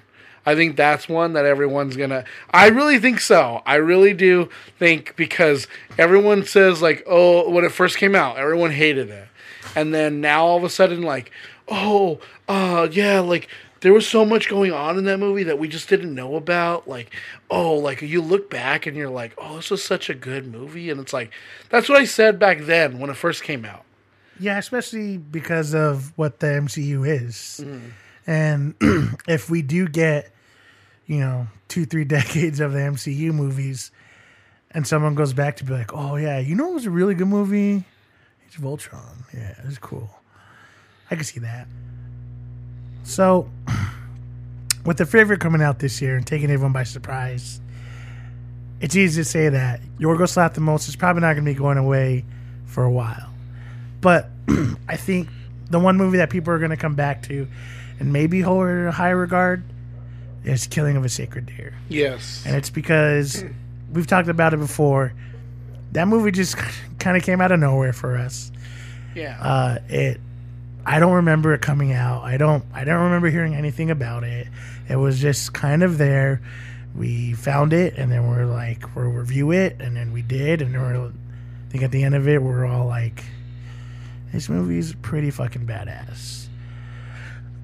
[0.48, 2.24] I think that's one that everyone's gonna.
[2.52, 3.62] I really think so.
[3.66, 5.68] I really do think because
[5.98, 9.28] everyone says like, oh, when it first came out, everyone hated it,
[9.76, 11.32] and then now all of a sudden like,
[11.68, 13.50] oh, uh, yeah, like
[13.82, 16.88] there was so much going on in that movie that we just didn't know about.
[16.88, 17.14] Like,
[17.50, 20.90] oh, like you look back and you're like, oh, this was such a good movie,
[20.90, 21.30] and it's like
[21.68, 23.84] that's what I said back then when it first came out.
[24.40, 27.60] Yeah, especially because of what the MCU is.
[28.26, 28.76] And
[29.28, 30.32] if we do get,
[31.08, 33.92] you know, two, three decades of the MCU movies,
[34.72, 37.16] and someone goes back to be like, oh, yeah, you know, it was a really
[37.16, 37.84] good movie?
[38.46, 39.26] It's of Ultron.
[39.34, 40.10] Yeah, it was cool.
[41.10, 41.68] I can see that.
[43.04, 43.50] So,
[44.86, 47.62] with the favorite coming out this year and taking everyone by surprise,
[48.80, 52.26] it's easy to say that Yorgos Lanthimos is probably not going to be going away
[52.66, 53.34] for a while.
[54.02, 54.30] But
[54.88, 55.30] I think
[55.70, 57.48] the one movie that people are going to come back to
[58.00, 59.64] and maybe hold in high regard
[60.48, 61.74] is Killing of a Sacred Deer.
[61.90, 62.44] Yes.
[62.46, 63.44] And it's because
[63.92, 65.14] we've talked about it before.
[65.92, 66.58] That movie just
[67.00, 68.52] kind of came out of nowhere for us.
[69.14, 69.38] Yeah.
[69.42, 70.22] Uh, it,
[70.86, 72.24] I don't remember it coming out.
[72.24, 72.64] I don't.
[72.74, 74.48] I don't remember hearing anything about it.
[74.88, 76.42] It was just kind of there.
[76.96, 80.74] We found it, and then we're like, we'll review it, and then we did, and
[80.74, 81.08] then we're.
[81.08, 83.26] I think at the end of it, we're all like,
[84.32, 86.47] this movie's pretty fucking badass.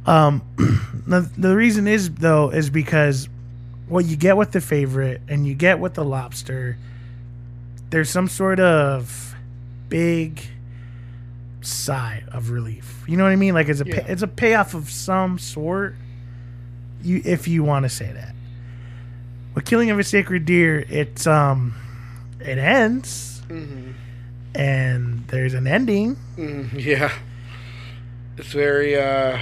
[0.06, 0.42] Um,
[1.08, 3.30] the, the reason is though is because
[3.88, 6.78] what you get with the favorite and you get with the lobster,
[7.90, 9.36] there's some sort of
[9.90, 10.42] big
[11.62, 13.04] sigh of relief.
[13.08, 13.54] You know what I mean?
[13.54, 14.02] Like it's a Yeah.
[14.02, 15.96] pay, it's a payoff of some sort.
[17.02, 18.34] You if you want to say that.
[19.56, 21.76] With killing of a sacred deer, it's um,
[22.40, 23.42] it ends,
[24.56, 26.18] and there's an ending.
[26.38, 27.12] Mm, yeah.
[28.38, 29.38] It's very uh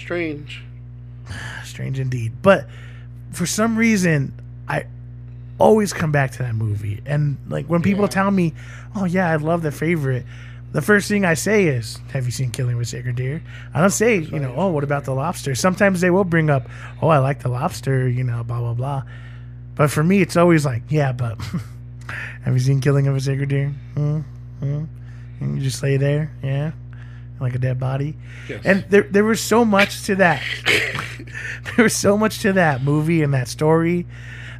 [0.00, 0.62] strange.
[1.64, 2.32] strange indeed.
[2.42, 2.66] But
[3.32, 4.32] for some reason,
[4.68, 4.86] I
[5.58, 7.00] always come back to that movie.
[7.06, 8.54] And like when people tell me,
[8.94, 10.24] "Oh yeah, I love the favorite,"
[10.72, 13.42] the first thing I say is, "Have you seen Killing with Sacred Deer?"
[13.74, 16.68] I don't say, you know, "Oh, what about the lobster?" Sometimes they will bring up,
[17.02, 19.02] "Oh, I like the lobster," you know, blah blah blah.
[19.76, 21.38] But for me, it's always like, "Yeah, but
[22.42, 24.20] have you seen Killing of a Sacred Deer?" Hmm?
[24.60, 24.84] Hmm?
[25.40, 26.72] And you just lay there, yeah,
[27.40, 28.16] like a dead body.
[28.48, 28.62] Yes.
[28.64, 30.42] And there, there was so much to that.
[31.76, 34.06] there was so much to that movie and that story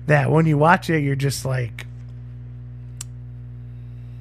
[0.06, 1.86] that when you watch it, you're just like,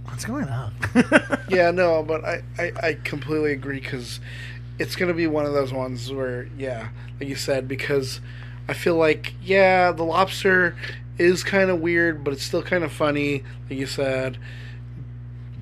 [0.06, 0.74] what's going on?
[1.50, 4.20] yeah, no, but I, I, I completely agree because
[4.78, 6.90] it's going to be one of those ones where, yeah,
[7.20, 8.20] like you said, because
[8.68, 10.76] I feel like, yeah, the lobster
[11.18, 14.38] is kind of weird, but it's still kind of funny, like you said.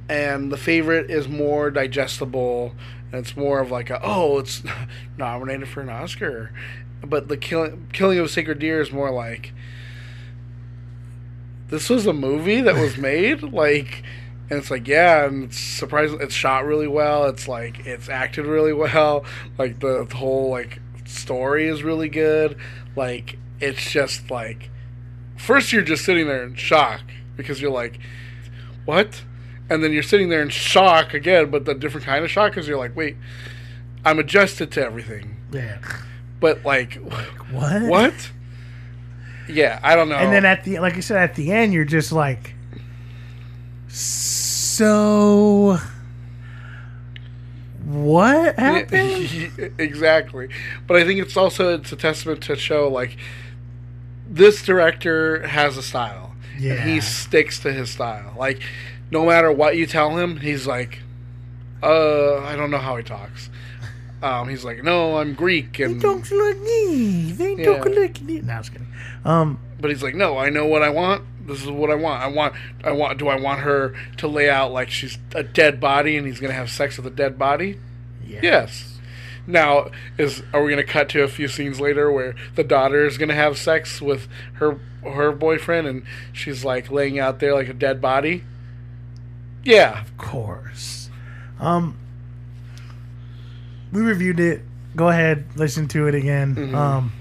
[0.09, 2.73] And the favorite is more digestible,
[3.11, 4.63] and it's more of like, a, oh, it's
[5.17, 6.51] nominated for an Oscar.
[7.05, 9.53] But the killing, killing of a sacred deer is more like,
[11.69, 14.03] this was a movie that was made, like
[14.49, 18.45] and it's like yeah and it's surprising it's shot really well it's like it's acted
[18.45, 19.25] really well
[19.57, 22.57] like the, the whole like story is really good
[22.95, 24.69] like it's just like
[25.37, 27.01] first you're just sitting there in shock
[27.35, 27.99] because you're like
[28.85, 29.23] what
[29.69, 32.67] and then you're sitting there in shock again but the different kind of shock because
[32.67, 33.15] you're like wait
[34.05, 35.77] i'm adjusted to everything yeah.
[36.39, 36.93] but like
[37.51, 37.81] What?
[37.83, 38.31] what
[39.49, 41.85] yeah i don't know And then at the, like you said, at the end, you're
[41.85, 42.53] just like,
[43.87, 45.77] so
[47.85, 49.73] what happened?
[49.77, 50.49] exactly.
[50.85, 53.17] But I think it's also it's a testament to show like
[54.29, 56.35] this director has a style.
[56.59, 56.73] Yeah.
[56.73, 58.33] And he sticks to his style.
[58.37, 58.61] Like
[59.11, 60.99] no matter what you tell him, he's like
[61.83, 63.49] uh I don't know how he talks.
[64.23, 67.31] Um he's like, "No, I'm Greek." They And don't like me.
[67.33, 67.65] They Yeah.
[67.65, 68.41] don't like me.
[68.41, 68.87] No, I was kidding.
[69.23, 71.23] Um, but he's like, "No, I know what I want.
[71.45, 72.23] This is what I want.
[72.23, 75.79] I want I want do I want her to lay out like she's a dead
[75.79, 77.79] body and he's going to have sex with a dead body?"
[78.25, 78.39] yeah.
[78.41, 78.93] Yes.
[79.49, 83.05] Now, is are we going to cut to a few scenes later where the daughter
[83.05, 86.03] is going to have sex with her her boyfriend and
[86.33, 88.43] she's like laying out there like a dead body?
[89.67, 90.01] Yeah.
[90.01, 91.09] Of course.
[91.59, 91.97] Um,
[93.91, 94.61] we reviewed it.
[94.95, 96.55] Go ahead, listen to it again.
[96.55, 96.75] Mm-hmm.
[96.75, 97.13] Um,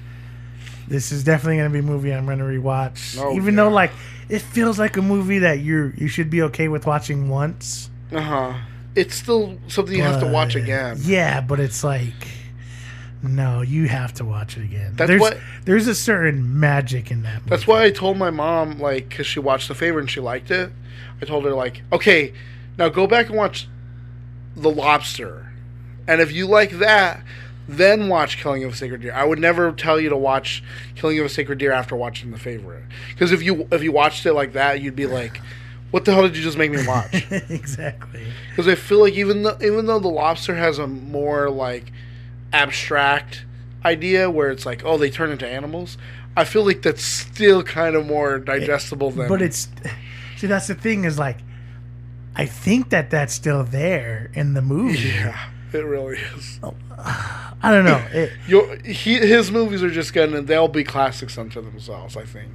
[0.89, 3.19] this is definitely going to be a movie I'm going to rewatch.
[3.21, 3.65] Oh, Even yeah.
[3.65, 3.91] though, like,
[4.29, 7.91] it feels like a movie that you you should be okay with watching once.
[8.13, 8.55] Uh huh.
[8.95, 10.97] It's still something you have to watch again.
[11.03, 12.15] Yeah, but it's like,
[13.23, 14.95] no, you have to watch it again.
[14.97, 17.41] That's there's, what- There's a certain magic in that.
[17.41, 17.51] Movie.
[17.51, 20.51] That's why I told my mom, like, because she watched The Favor and she liked
[20.51, 20.71] it.
[21.21, 22.33] I told her, like, okay,
[22.79, 23.69] now go back and watch
[24.57, 25.53] The Lobster.
[26.09, 27.23] And if you like that,
[27.69, 29.13] then watch Killing of a Sacred Deer.
[29.13, 30.63] I would never tell you to watch
[30.95, 32.85] Killing of a Sacred Deer after watching The Favorite.
[33.11, 35.41] Because if you if you watched it like that, you'd be like,
[35.91, 37.27] what the hell did you just make me watch?
[37.31, 38.27] exactly.
[38.51, 41.93] Because I feel like even though even though the lobster has a more like
[42.53, 43.45] abstract
[43.85, 45.99] idea where it's like oh they turn into animals,
[46.37, 49.29] I feel like that's still kind of more digestible than.
[49.29, 49.69] But it's
[50.37, 51.39] see that's the thing is like
[52.35, 54.99] I think that that's still there in the movie.
[54.99, 56.61] yeah, It really is.
[56.63, 58.05] Oh, I don't know.
[58.13, 62.17] It, You'll, he, his movies are just gonna they'll be classics unto themselves.
[62.17, 62.51] I think.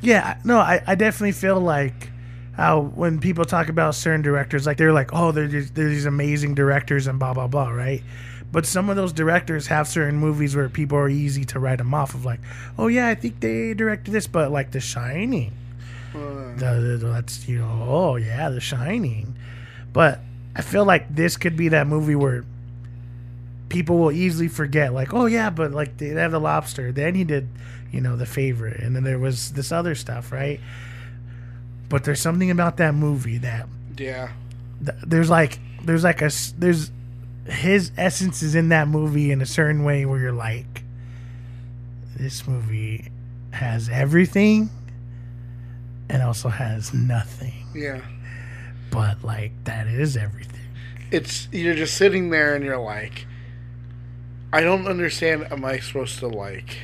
[0.00, 2.10] Yeah, no, I, I definitely feel like
[2.56, 6.06] how when people talk about certain directors, like they're like, oh, they're just, they're these
[6.06, 8.02] amazing directors and blah blah blah, right?
[8.52, 11.94] But some of those directors have certain movies where people are easy to write them
[11.94, 12.40] off of, like,
[12.78, 15.52] oh yeah, I think they directed this, but like The Shining,
[16.12, 19.34] the- that's you know, oh yeah, The Shining,
[19.92, 20.20] but
[20.56, 22.44] I feel like this could be that movie where
[23.68, 26.90] people will easily forget, like, oh yeah, but like they have the lobster.
[26.92, 27.48] Then he did,
[27.92, 30.60] you know, the favorite, and then there was this other stuff, right?
[31.88, 34.30] But there's something about that movie that Yeah.
[34.84, 36.90] th- there's like there's like a there's
[37.46, 40.82] his essence is in that movie in a certain way where you're like,
[42.16, 43.10] this movie
[43.52, 44.70] has everything,
[46.10, 48.00] and also has nothing, Yeah.
[48.90, 50.60] but like that is everything.
[51.10, 53.26] It's you're just sitting there and you're like,
[54.52, 55.46] I don't understand.
[55.50, 56.76] Am I supposed to like?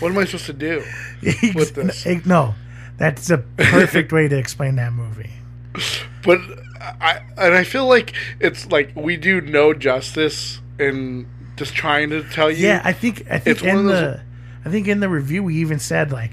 [0.00, 0.84] What am I supposed to do?
[1.54, 2.06] With this.
[2.26, 2.54] No,
[2.98, 5.30] that's a perfect way to explain that movie.
[6.24, 6.40] But
[6.80, 12.22] I and I feel like it's like we do no justice in just trying to
[12.24, 12.66] tell you.
[12.66, 14.22] Yeah, I think I think It's one in of those- the
[14.68, 16.32] I think in the review we even said like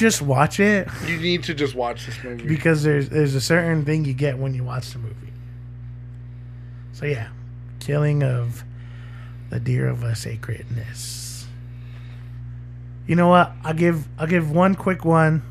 [0.00, 2.46] just watch it you need to just watch this movie.
[2.48, 5.14] because there's there's a certain thing you get when you watch the movie.
[6.92, 7.28] So yeah,
[7.78, 8.64] killing of
[9.50, 11.46] the deer of a sacredness.
[13.06, 13.52] You know what?
[13.64, 15.42] I'll give I'll give one quick one.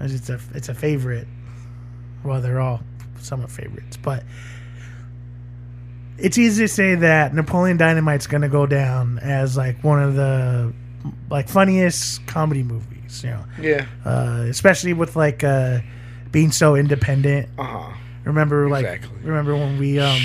[0.00, 1.26] as It's a it's a favorite.
[2.24, 2.80] Well, they're all
[3.20, 4.24] somewhat favorites, but
[6.18, 10.14] it's easy to say that Napoleon Dynamite's going to go down as like one of
[10.14, 10.72] the
[11.30, 12.93] like funniest comedy movies.
[13.22, 13.86] You know, yeah.
[14.04, 15.80] uh, especially with like uh,
[16.32, 17.48] being so independent.
[17.58, 17.92] Uh huh.
[18.24, 19.18] Remember, like, Exactly.
[19.22, 20.20] remember when we um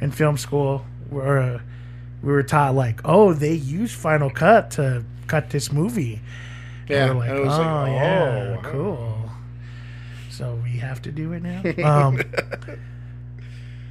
[0.00, 1.60] in film school were uh,
[2.22, 6.20] we were taught like, oh, they use Final Cut to cut this movie.
[6.82, 7.08] And Yeah.
[7.08, 8.60] we're like, and oh, it was like, yeah, wow.
[8.62, 9.30] cool.
[10.30, 11.62] So we have to do it now.
[12.08, 12.20] um,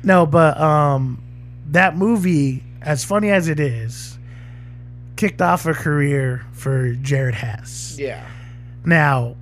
[0.04, 1.22] no, but um,
[1.68, 4.11] that movie, as funny as it is,
[5.22, 7.96] kicked off a career for Jared Hess.
[8.00, 8.26] Yeah.
[8.84, 9.36] Now,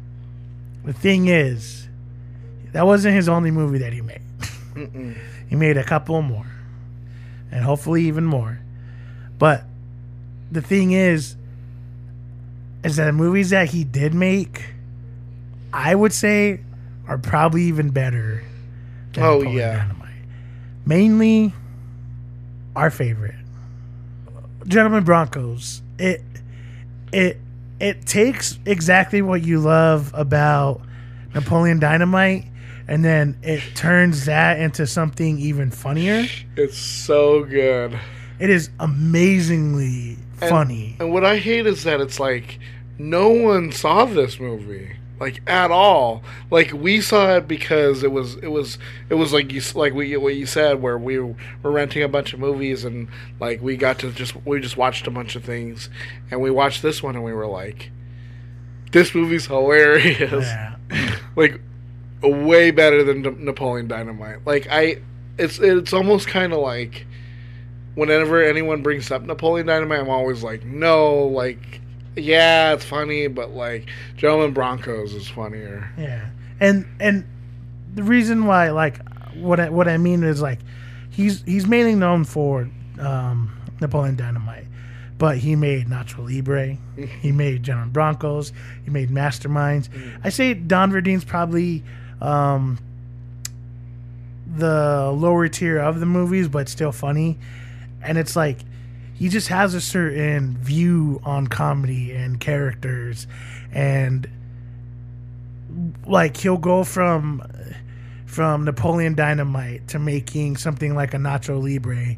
[0.84, 1.88] the thing is,
[2.74, 4.20] that wasn't his only movie that he made.
[5.50, 6.46] he made a couple more,
[7.50, 8.60] and hopefully even more.
[9.38, 9.64] But
[10.52, 11.38] the thing is,
[12.84, 14.66] is that the movies that he did make,
[15.72, 16.60] I would say,
[17.08, 18.44] are probably even better.
[19.14, 19.76] Than Oh, Napoleon yeah.
[19.78, 20.10] Dynamite.
[20.86, 21.54] Mainly,
[22.76, 23.36] our favorite,
[24.70, 25.82] Gentlemen Broncos.
[25.98, 26.22] It,
[27.12, 27.38] it,
[27.80, 30.82] it takes exactly what you love about
[31.34, 32.46] Napoleon Dynamite,
[32.88, 36.26] and then it turns that into something even funnier.
[36.56, 38.00] It's so good.
[38.40, 40.96] It is amazingly And- funny.
[41.00, 42.60] And what I hate is that it's like
[43.00, 46.24] no one saw this movie like at all.
[46.50, 48.78] Like we saw it because it was it was
[49.10, 52.34] it was like you like we what you said where we were renting a bunch
[52.34, 53.08] of movies and
[53.40, 55.90] like we got to just we just watched a bunch of things
[56.32, 57.92] and we watched this one and we were like
[58.92, 60.46] this movie's hilarious.
[60.46, 60.76] Yeah.
[61.36, 61.60] like
[62.22, 64.46] way better than Napoleon Dynamite.
[64.46, 65.02] Like I,
[65.38, 67.06] it's it's almost kind of like
[67.96, 71.82] whenever anyone brings up Napoleon Dynamite, I'm always like, no, like
[72.16, 73.88] yeah, it's funny, but like
[74.18, 75.90] Gentlemen Broncos is funnier.
[75.98, 76.30] Yeah,
[76.60, 77.26] and and
[77.94, 79.00] the reason why, like,
[79.36, 80.60] what I, what I mean is like,
[81.10, 84.68] he's he's mainly known for um, Napoleon Dynamite,
[85.18, 86.78] but he made Nacho Libre,
[87.22, 88.54] he made Gentlemen Broncos,
[88.84, 89.90] he made Masterminds.
[90.24, 91.84] I say Don Verdean's probably
[92.22, 92.80] um,
[94.56, 97.38] the lower tier of the movies, but still funny,
[98.02, 98.60] and it's like
[99.20, 103.28] he just has a certain view on comedy and characters
[103.72, 104.28] and
[106.06, 107.44] like he'll go from
[108.26, 112.16] from Napoleon Dynamite to making something like a Nacho Libre,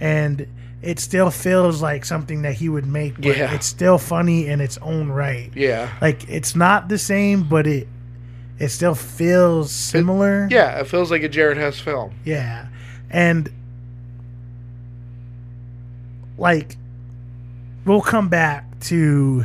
[0.00, 0.46] and
[0.82, 3.16] it still feels like something that he would make.
[3.16, 3.54] But Yeah.
[3.54, 5.50] it's still funny in its own right.
[5.54, 7.88] Yeah, Like it's not the same, but it
[8.58, 10.48] it still feels similar.
[10.50, 12.12] yeah, it feels like a Jared Hess film.
[12.24, 12.66] Yeah.
[13.10, 13.50] And
[16.40, 16.76] like
[17.84, 19.44] we'll come back to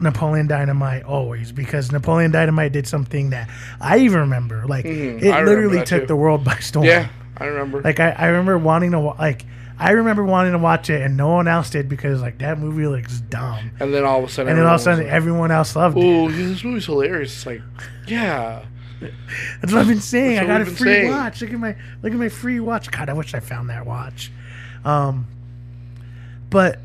[0.00, 3.48] Napoleon Dynamite always because Napoleon Dynamite did something that
[3.80, 4.64] I even remember.
[4.66, 6.06] Like Mhm, it I literally took too.
[6.06, 6.86] the world by storm.
[6.86, 7.82] Yeah, I remember.
[7.82, 9.44] Like I, I remember wanting to like
[9.78, 12.86] I remember wanting to watch it and no one else did because like that movie
[12.86, 13.70] looks dumb.
[13.80, 15.50] and then all of a sudden, And then all of a everyone sudden was everyone
[15.50, 16.08] else loved like, it.
[16.08, 17.62] "Oh, this movie's hilarious." It's like,
[18.06, 18.62] yeah,
[19.60, 20.38] That's what I've been saying.
[20.38, 21.10] I got a free saying.
[21.10, 21.40] watch.
[21.42, 22.90] Look at my look at my free watch.
[22.90, 24.30] God, I wish I found that watch.
[24.84, 25.26] Um,
[26.48, 26.78] but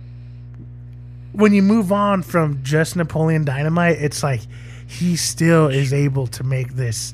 [1.32, 4.42] when you move on from just Napoleon Dynamite, it's like
[4.88, 7.14] he still is able to make this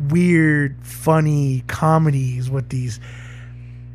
[0.00, 3.00] weird, funny comedies with these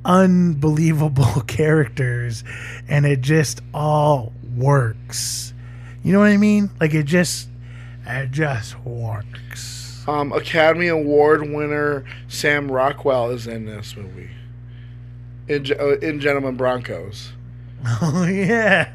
[0.05, 2.43] unbelievable characters,
[2.87, 5.53] and it just all works.
[6.03, 6.69] You know what I mean?
[6.79, 7.49] Like it just,
[8.05, 10.03] it just works.
[10.07, 14.31] Um, Academy Award winner Sam Rockwell is in this movie.
[15.51, 17.31] In, uh, in Gentlemen Broncos.
[18.01, 18.93] Oh yeah.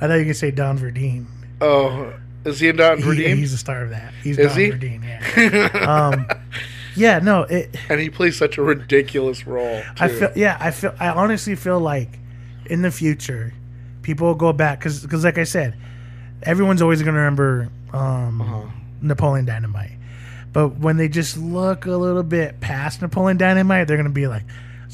[0.00, 1.24] I thought you could say Don Verdean.
[1.62, 2.12] Oh,
[2.44, 4.12] is he in Don He- he's the star of that.
[4.22, 4.70] He's Is Don he?
[4.70, 5.02] Verdean.
[5.02, 6.10] Yeah.
[6.14, 6.26] um,
[6.94, 7.18] yeah.
[7.20, 7.42] No.
[7.44, 7.74] It.
[7.88, 9.82] and he plays such a ridiculous role.
[9.98, 10.30] I feel.
[10.36, 10.58] Yeah.
[10.60, 10.94] I feel.
[11.00, 12.18] I honestly feel like
[12.66, 13.54] in the future,
[14.02, 15.74] people will go back because, like I said,
[16.42, 18.62] everyone's always going to remember um, Uh-huh.
[19.00, 19.92] Napoleon Dynamite.
[20.52, 24.26] But when they just look a little bit past Napoleon Dynamite, they're going to be
[24.28, 24.44] like,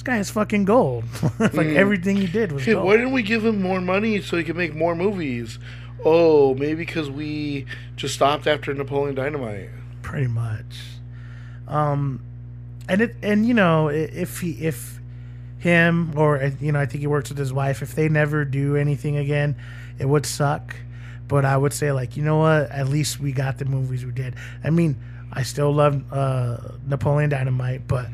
[0.00, 1.04] "This guy is fucking gold.
[1.38, 4.38] like everything he did was Hey, gold." why didn't we give him more money so
[4.38, 5.58] he could make more movies?
[6.02, 7.66] Oh, maybe because we
[7.96, 9.68] just stopped after Napoleon Dynamite.
[10.00, 10.64] pretty much.
[11.68, 12.22] Um,
[12.88, 14.98] and it and you know if he if
[15.58, 18.46] him or uh, you know I think he works with his wife if they never
[18.46, 19.54] do anything again,
[19.98, 20.74] it would suck.
[21.28, 24.12] But I would say like you know what at least we got the movies we
[24.12, 24.34] did.
[24.64, 24.96] I mean
[25.30, 26.56] I still love uh,
[26.86, 28.06] Napoleon Dynamite, but.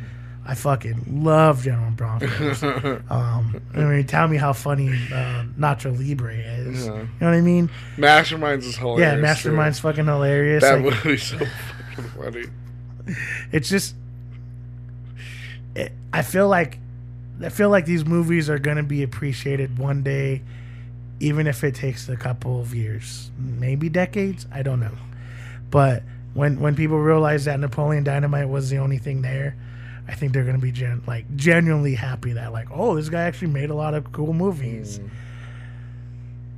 [0.49, 2.63] I fucking love General Broncos.
[3.11, 6.87] um, I mean, tell me how funny uh, Nacho Libre is.
[6.87, 7.69] You know what I mean?
[7.97, 9.01] Masterminds is hilarious.
[9.13, 9.21] Yeah.
[9.21, 10.63] Mastermind's fucking hilarious.
[10.63, 12.45] That Like, movie's so fucking funny.
[13.53, 13.95] it's just
[15.75, 16.79] it, i feel like
[17.43, 20.43] i feel like these movies are going to be appreciated one day
[21.21, 24.97] even if it takes a couple of years maybe decades i don't know
[25.71, 26.03] but
[26.35, 29.55] when when people realize that napoleon dynamite was the only thing there
[30.09, 33.23] i think they're going to be gen- like genuinely happy that like oh this guy
[33.23, 35.01] actually made a lot of cool movies.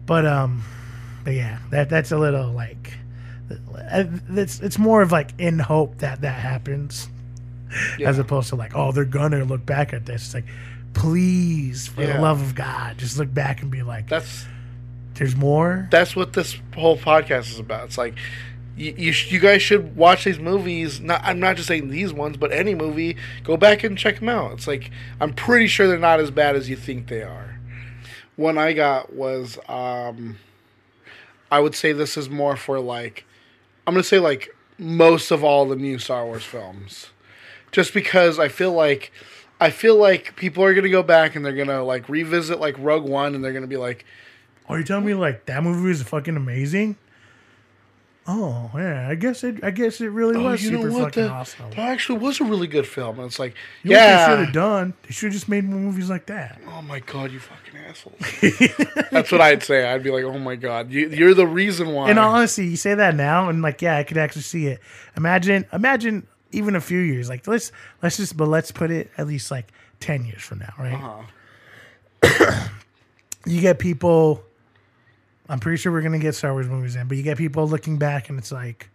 [0.07, 0.63] But um
[1.25, 2.95] but yeah that that's a little like
[3.51, 7.09] uh, it's it's more of like in hope that that happens.
[8.05, 10.47] As opposed to like oh they're gonna look back at this it's like
[10.95, 12.17] please for Yeah.
[12.17, 14.47] the love of god just look back and be like That's
[15.15, 15.89] there's more?
[15.91, 17.87] That's what this whole podcast is about.
[17.87, 18.15] It's like
[18.79, 21.01] you you, you guys should watch these movies.
[21.01, 23.17] Not I'm not just saying these ones, but any movie.
[23.43, 24.53] Go back and check them out.
[24.53, 24.91] It's like
[25.21, 27.59] I'm pretty sure they're not as bad as you think they are.
[28.37, 30.39] One I got was um,
[31.51, 33.25] I would say this is more for like
[33.87, 37.11] I'm gonna say like most of all the new Star Wars films,
[37.73, 39.13] just because I feel like
[39.61, 43.09] I feel like people are gonna go back and they're gonna like revisit like Rogue
[43.09, 44.05] One and they're gonna be like.
[44.69, 46.97] are you telling me like that movie is fucking amazing
[48.31, 51.05] oh yeah i guess it i guess it really Oh, was you super know what?
[51.15, 53.19] fucking That, awesome that actually was a really good film.
[53.19, 55.65] And it's like, you know what they should have done they should have just made
[55.65, 58.19] more movies like that Oh my god, you fucking assholes.
[59.11, 59.91] That's what I'd say.
[59.91, 62.11] I'd be like, oh my god, you, you're the reason why.
[62.11, 64.81] And honestly, you say that now and like yeah i could actually see it
[65.17, 67.73] imagine imagine even a few years like let's
[68.03, 70.95] let's just but let's put it at least like 10 years from now right
[72.23, 72.69] Uh-huh.
[73.47, 74.43] you get people
[75.49, 77.99] i'm pretty sure we're gonna get star wars movies in but you get people looking
[77.99, 78.91] back and it's like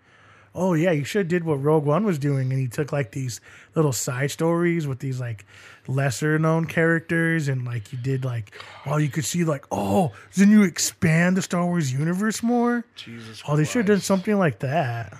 [0.55, 3.11] oh yeah you should have did what rogue one was doing and he took like
[3.11, 3.41] these
[3.75, 5.45] little side stories with these like
[5.87, 8.51] lesser known characters and like you did like
[8.85, 13.41] oh you could see like oh then you expand the star wars universe more Jesus
[13.47, 15.17] oh they should have done something like that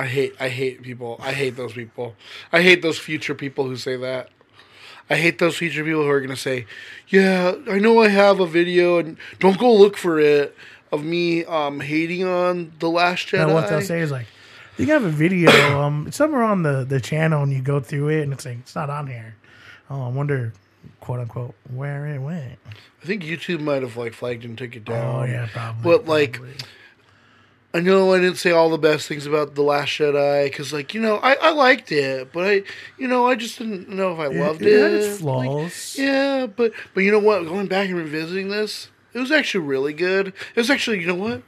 [0.00, 1.20] I hate, I hate people.
[1.22, 2.16] I hate those people.
[2.54, 4.30] I hate those future people who say that.
[5.10, 6.66] I hate those future people who are gonna say,
[7.08, 10.56] "Yeah, I know I have a video, and don't go look for it
[10.92, 14.26] of me um, hating on the Last Jedi." Now what they'll say is like,
[14.78, 15.50] you have a video,
[15.80, 18.58] um, it's somewhere on the, the channel, and you go through it, and it's like
[18.58, 19.34] it's not on here.
[19.90, 20.52] Oh, I wonder,
[21.00, 22.58] quote unquote, where it went.
[23.02, 25.22] I think YouTube might have like flagged and took it down.
[25.22, 25.82] Oh yeah, probably.
[25.82, 26.54] But like, probably.
[27.72, 30.92] I know I didn't say all the best things about the Last Jedi because, like,
[30.92, 32.62] you know, I, I liked it, but I,
[32.98, 34.80] you know, I just didn't know if I loved it it.
[34.82, 35.96] had its Like, flaws.
[35.96, 37.44] yeah, but but you know what?
[37.44, 40.28] Going back and revisiting this, it was actually really good.
[40.28, 41.42] It was actually, you know what?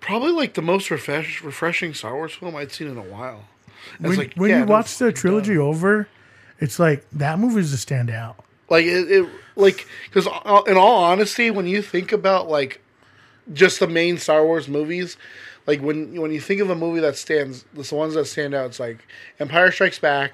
[0.00, 3.44] Probably like the most refresh, refreshing Star Wars film I'd seen in a while.
[3.98, 5.60] When, like, when yeah, you watch the trilogy doubt.
[5.62, 6.08] over,
[6.60, 8.36] it's like that movie is a standout.
[8.70, 12.80] like it, it like because uh, in all honesty when you think about like
[13.52, 15.16] just the main star wars movies
[15.66, 18.66] like when when you think of a movie that stands the ones that stand out
[18.66, 18.98] it's like
[19.40, 20.32] empire strikes back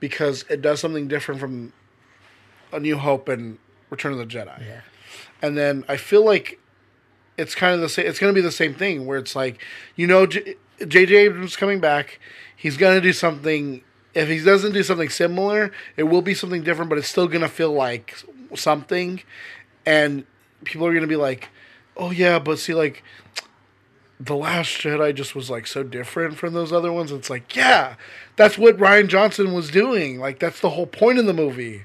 [0.00, 1.72] because it does something different from
[2.72, 3.58] a new hope and
[3.90, 4.80] return of the jedi Yeah.
[5.40, 6.58] and then i feel like
[7.38, 9.62] it's kind of the same it's going to be the same thing where it's like
[9.96, 10.56] you know j-
[10.86, 11.14] J.J.
[11.14, 12.18] Abrams coming back.
[12.56, 13.84] He's gonna do something.
[14.12, 17.48] If he doesn't do something similar, it will be something different, but it's still gonna
[17.48, 18.16] feel like
[18.56, 19.22] something.
[19.86, 20.24] And
[20.64, 21.48] people are gonna be like,
[21.96, 23.02] "Oh yeah, but see, like,
[24.20, 27.96] the Last Jedi just was like so different from those other ones." It's like, yeah,
[28.36, 30.18] that's what Rian Johnson was doing.
[30.18, 31.84] Like, that's the whole point of the movie.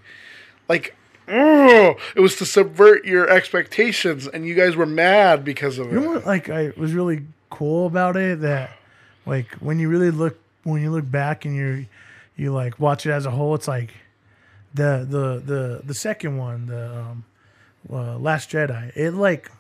[0.68, 0.96] Like,
[1.28, 5.94] oh, it was to subvert your expectations, and you guys were mad because of it.
[5.94, 6.26] You know what?
[6.26, 8.72] Like, I was really cool about it that,
[9.26, 11.86] like, when you really look when you look back and you
[12.36, 13.94] you like watch it as a whole, it's like
[14.74, 17.26] the the the the second one, the um,
[17.92, 18.96] uh, Last Jedi.
[18.96, 19.52] It like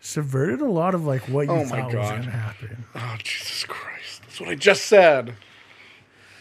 [0.00, 2.84] subverted a lot of like what you Oh my thought was gonna happen.
[2.94, 4.22] Oh Jesus Christ!
[4.22, 5.34] That's what I just said.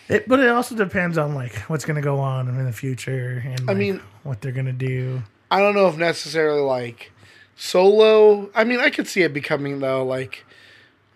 [0.07, 3.61] It, but it also depends on like what's gonna go on in the future and
[3.61, 5.23] I like, mean- what they're gonna do.
[5.49, 7.11] I don't know if necessarily like
[7.56, 8.49] solo.
[8.53, 10.45] I mean, I could see it becoming though like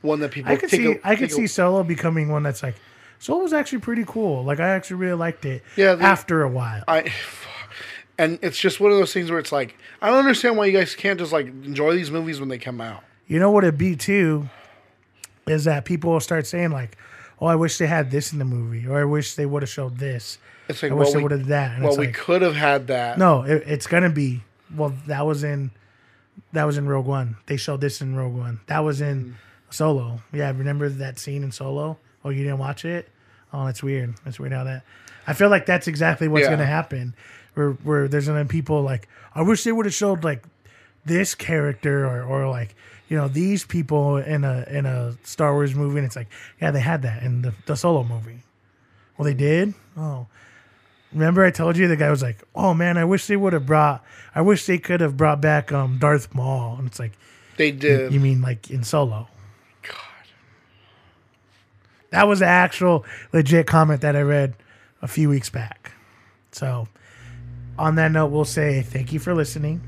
[0.02, 0.52] one that people.
[0.52, 2.76] I could see a- I could a- see Solo becoming one that's like
[3.20, 4.44] Solo was actually pretty cool.
[4.44, 5.62] Like I actually really liked it.
[5.76, 6.84] Yeah, the- after a while.
[6.88, 7.12] I,
[8.18, 10.78] and it's just one of those things where it's like I don't understand why you
[10.78, 13.04] guys can't just like enjoy these movies when they come out.
[13.28, 14.50] You know what it'd be too
[15.48, 16.98] is that people will start saying like,
[17.40, 19.70] "Oh, I wish they had this in the movie," or "I wish they would have
[19.70, 21.76] showed this." It's like I wish well, they would have that.
[21.76, 23.18] And well, we like, could have had that.
[23.18, 24.44] no, it, it's gonna be.
[24.76, 25.72] Well, that was in
[26.54, 27.38] that was in Rogue One.
[27.48, 28.60] They showed this in Rogue One.
[28.68, 29.26] That was in
[29.70, 29.74] Mm.
[29.74, 30.22] Solo.
[30.34, 32.00] Yeah, remember that scene in Solo?
[32.26, 33.08] Oh, you didn't watch it?
[33.54, 34.16] Oh, that's weird.
[34.26, 34.84] That's weird how that.
[35.28, 36.52] I feel like that's exactly what's Yeah.
[36.52, 37.14] gonna happen.
[37.60, 40.46] Where where there's gonna be people like, I wish they would have showed like
[41.04, 42.74] this character or or like
[43.10, 46.30] you know these people in a in a Star Wars movie, and it's like,
[46.62, 48.44] yeah, they had that in the, the Solo movie.
[49.18, 49.74] Well, they did.
[49.98, 50.28] Oh,
[51.12, 53.66] remember I told you the guy was like, oh man, I wish they would have
[53.66, 54.06] brought.
[54.34, 57.12] I wish they could have brought back um Darth Maul, and it's like,
[57.58, 58.14] they did.
[58.14, 59.28] you mean like in Solo?
[59.82, 60.28] God,
[62.12, 63.04] that was the actual
[63.34, 64.54] legit comment that I read
[65.02, 65.92] a few weeks back.
[66.52, 66.88] So,
[67.80, 69.82] on that note, we'll say thank you for listening.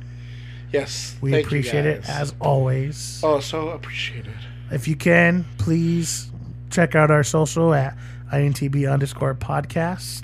[0.72, 3.22] yes, We appreciate it as always.
[3.24, 4.34] Oh, so appreciated.
[4.72, 6.32] If you can, please
[6.70, 7.96] check out our social at
[8.32, 10.24] INTB underscore podcast.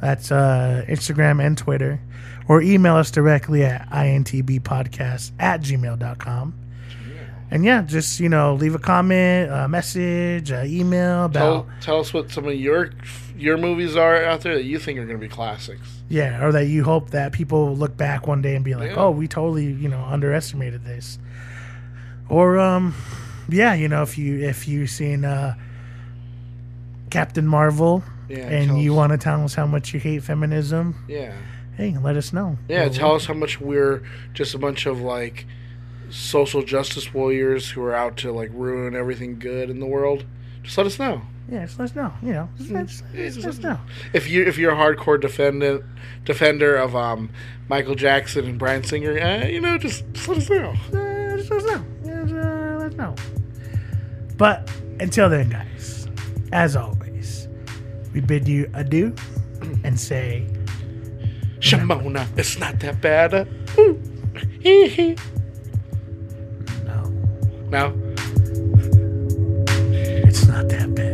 [0.00, 2.00] That's uh, Instagram and Twitter.
[2.48, 6.54] Or email us directly at intbpodcast at gmail.com.
[7.50, 12.00] And yeah, just, you know, leave a comment, a message, a email about, Tell, tell
[12.00, 12.90] us what some of your
[13.36, 16.00] your movies are out there that you think are going to be classics.
[16.08, 18.96] yeah, or that you hope that people look back one day and be like, Yeah.
[18.96, 21.18] oh, we totally, you know, underestimated this.
[22.28, 22.94] Or, um,
[23.48, 25.54] yeah, you know, if you, if you've seen, uh,
[27.10, 28.96] Captain Marvel, Yeah, and you us.
[28.96, 31.32] want to tell us how much you hate feminism, Yeah,
[31.76, 32.58] hey, let us know.
[32.68, 32.88] yeah.
[32.88, 34.02] Tell us how much we're
[34.32, 35.46] just a bunch of like
[36.10, 40.24] social justice warriors who are out to like ruin everything good in the world.
[40.62, 41.22] Just let us know.
[41.50, 42.12] Yeah, just let us know.
[42.22, 43.78] You know, just, just- just let us know.
[44.12, 45.84] If you if you're a hardcore defendant
[46.24, 47.30] defender of um
[47.68, 50.70] Michael Jackson and Bryan Singer, uh, you know, just, just let us know.
[50.92, 51.84] Uh, just let us know.
[52.04, 53.14] Just, uh, let us know.
[54.36, 56.08] But until then, guys,
[56.52, 57.48] as always,
[58.12, 59.14] we bid you adieu
[59.84, 60.46] and say,
[61.60, 63.34] Shimona, it's not that bad.
[63.34, 63.44] Uh,
[64.60, 65.16] hee.
[67.70, 67.92] no,
[70.26, 71.13] it's not that bad.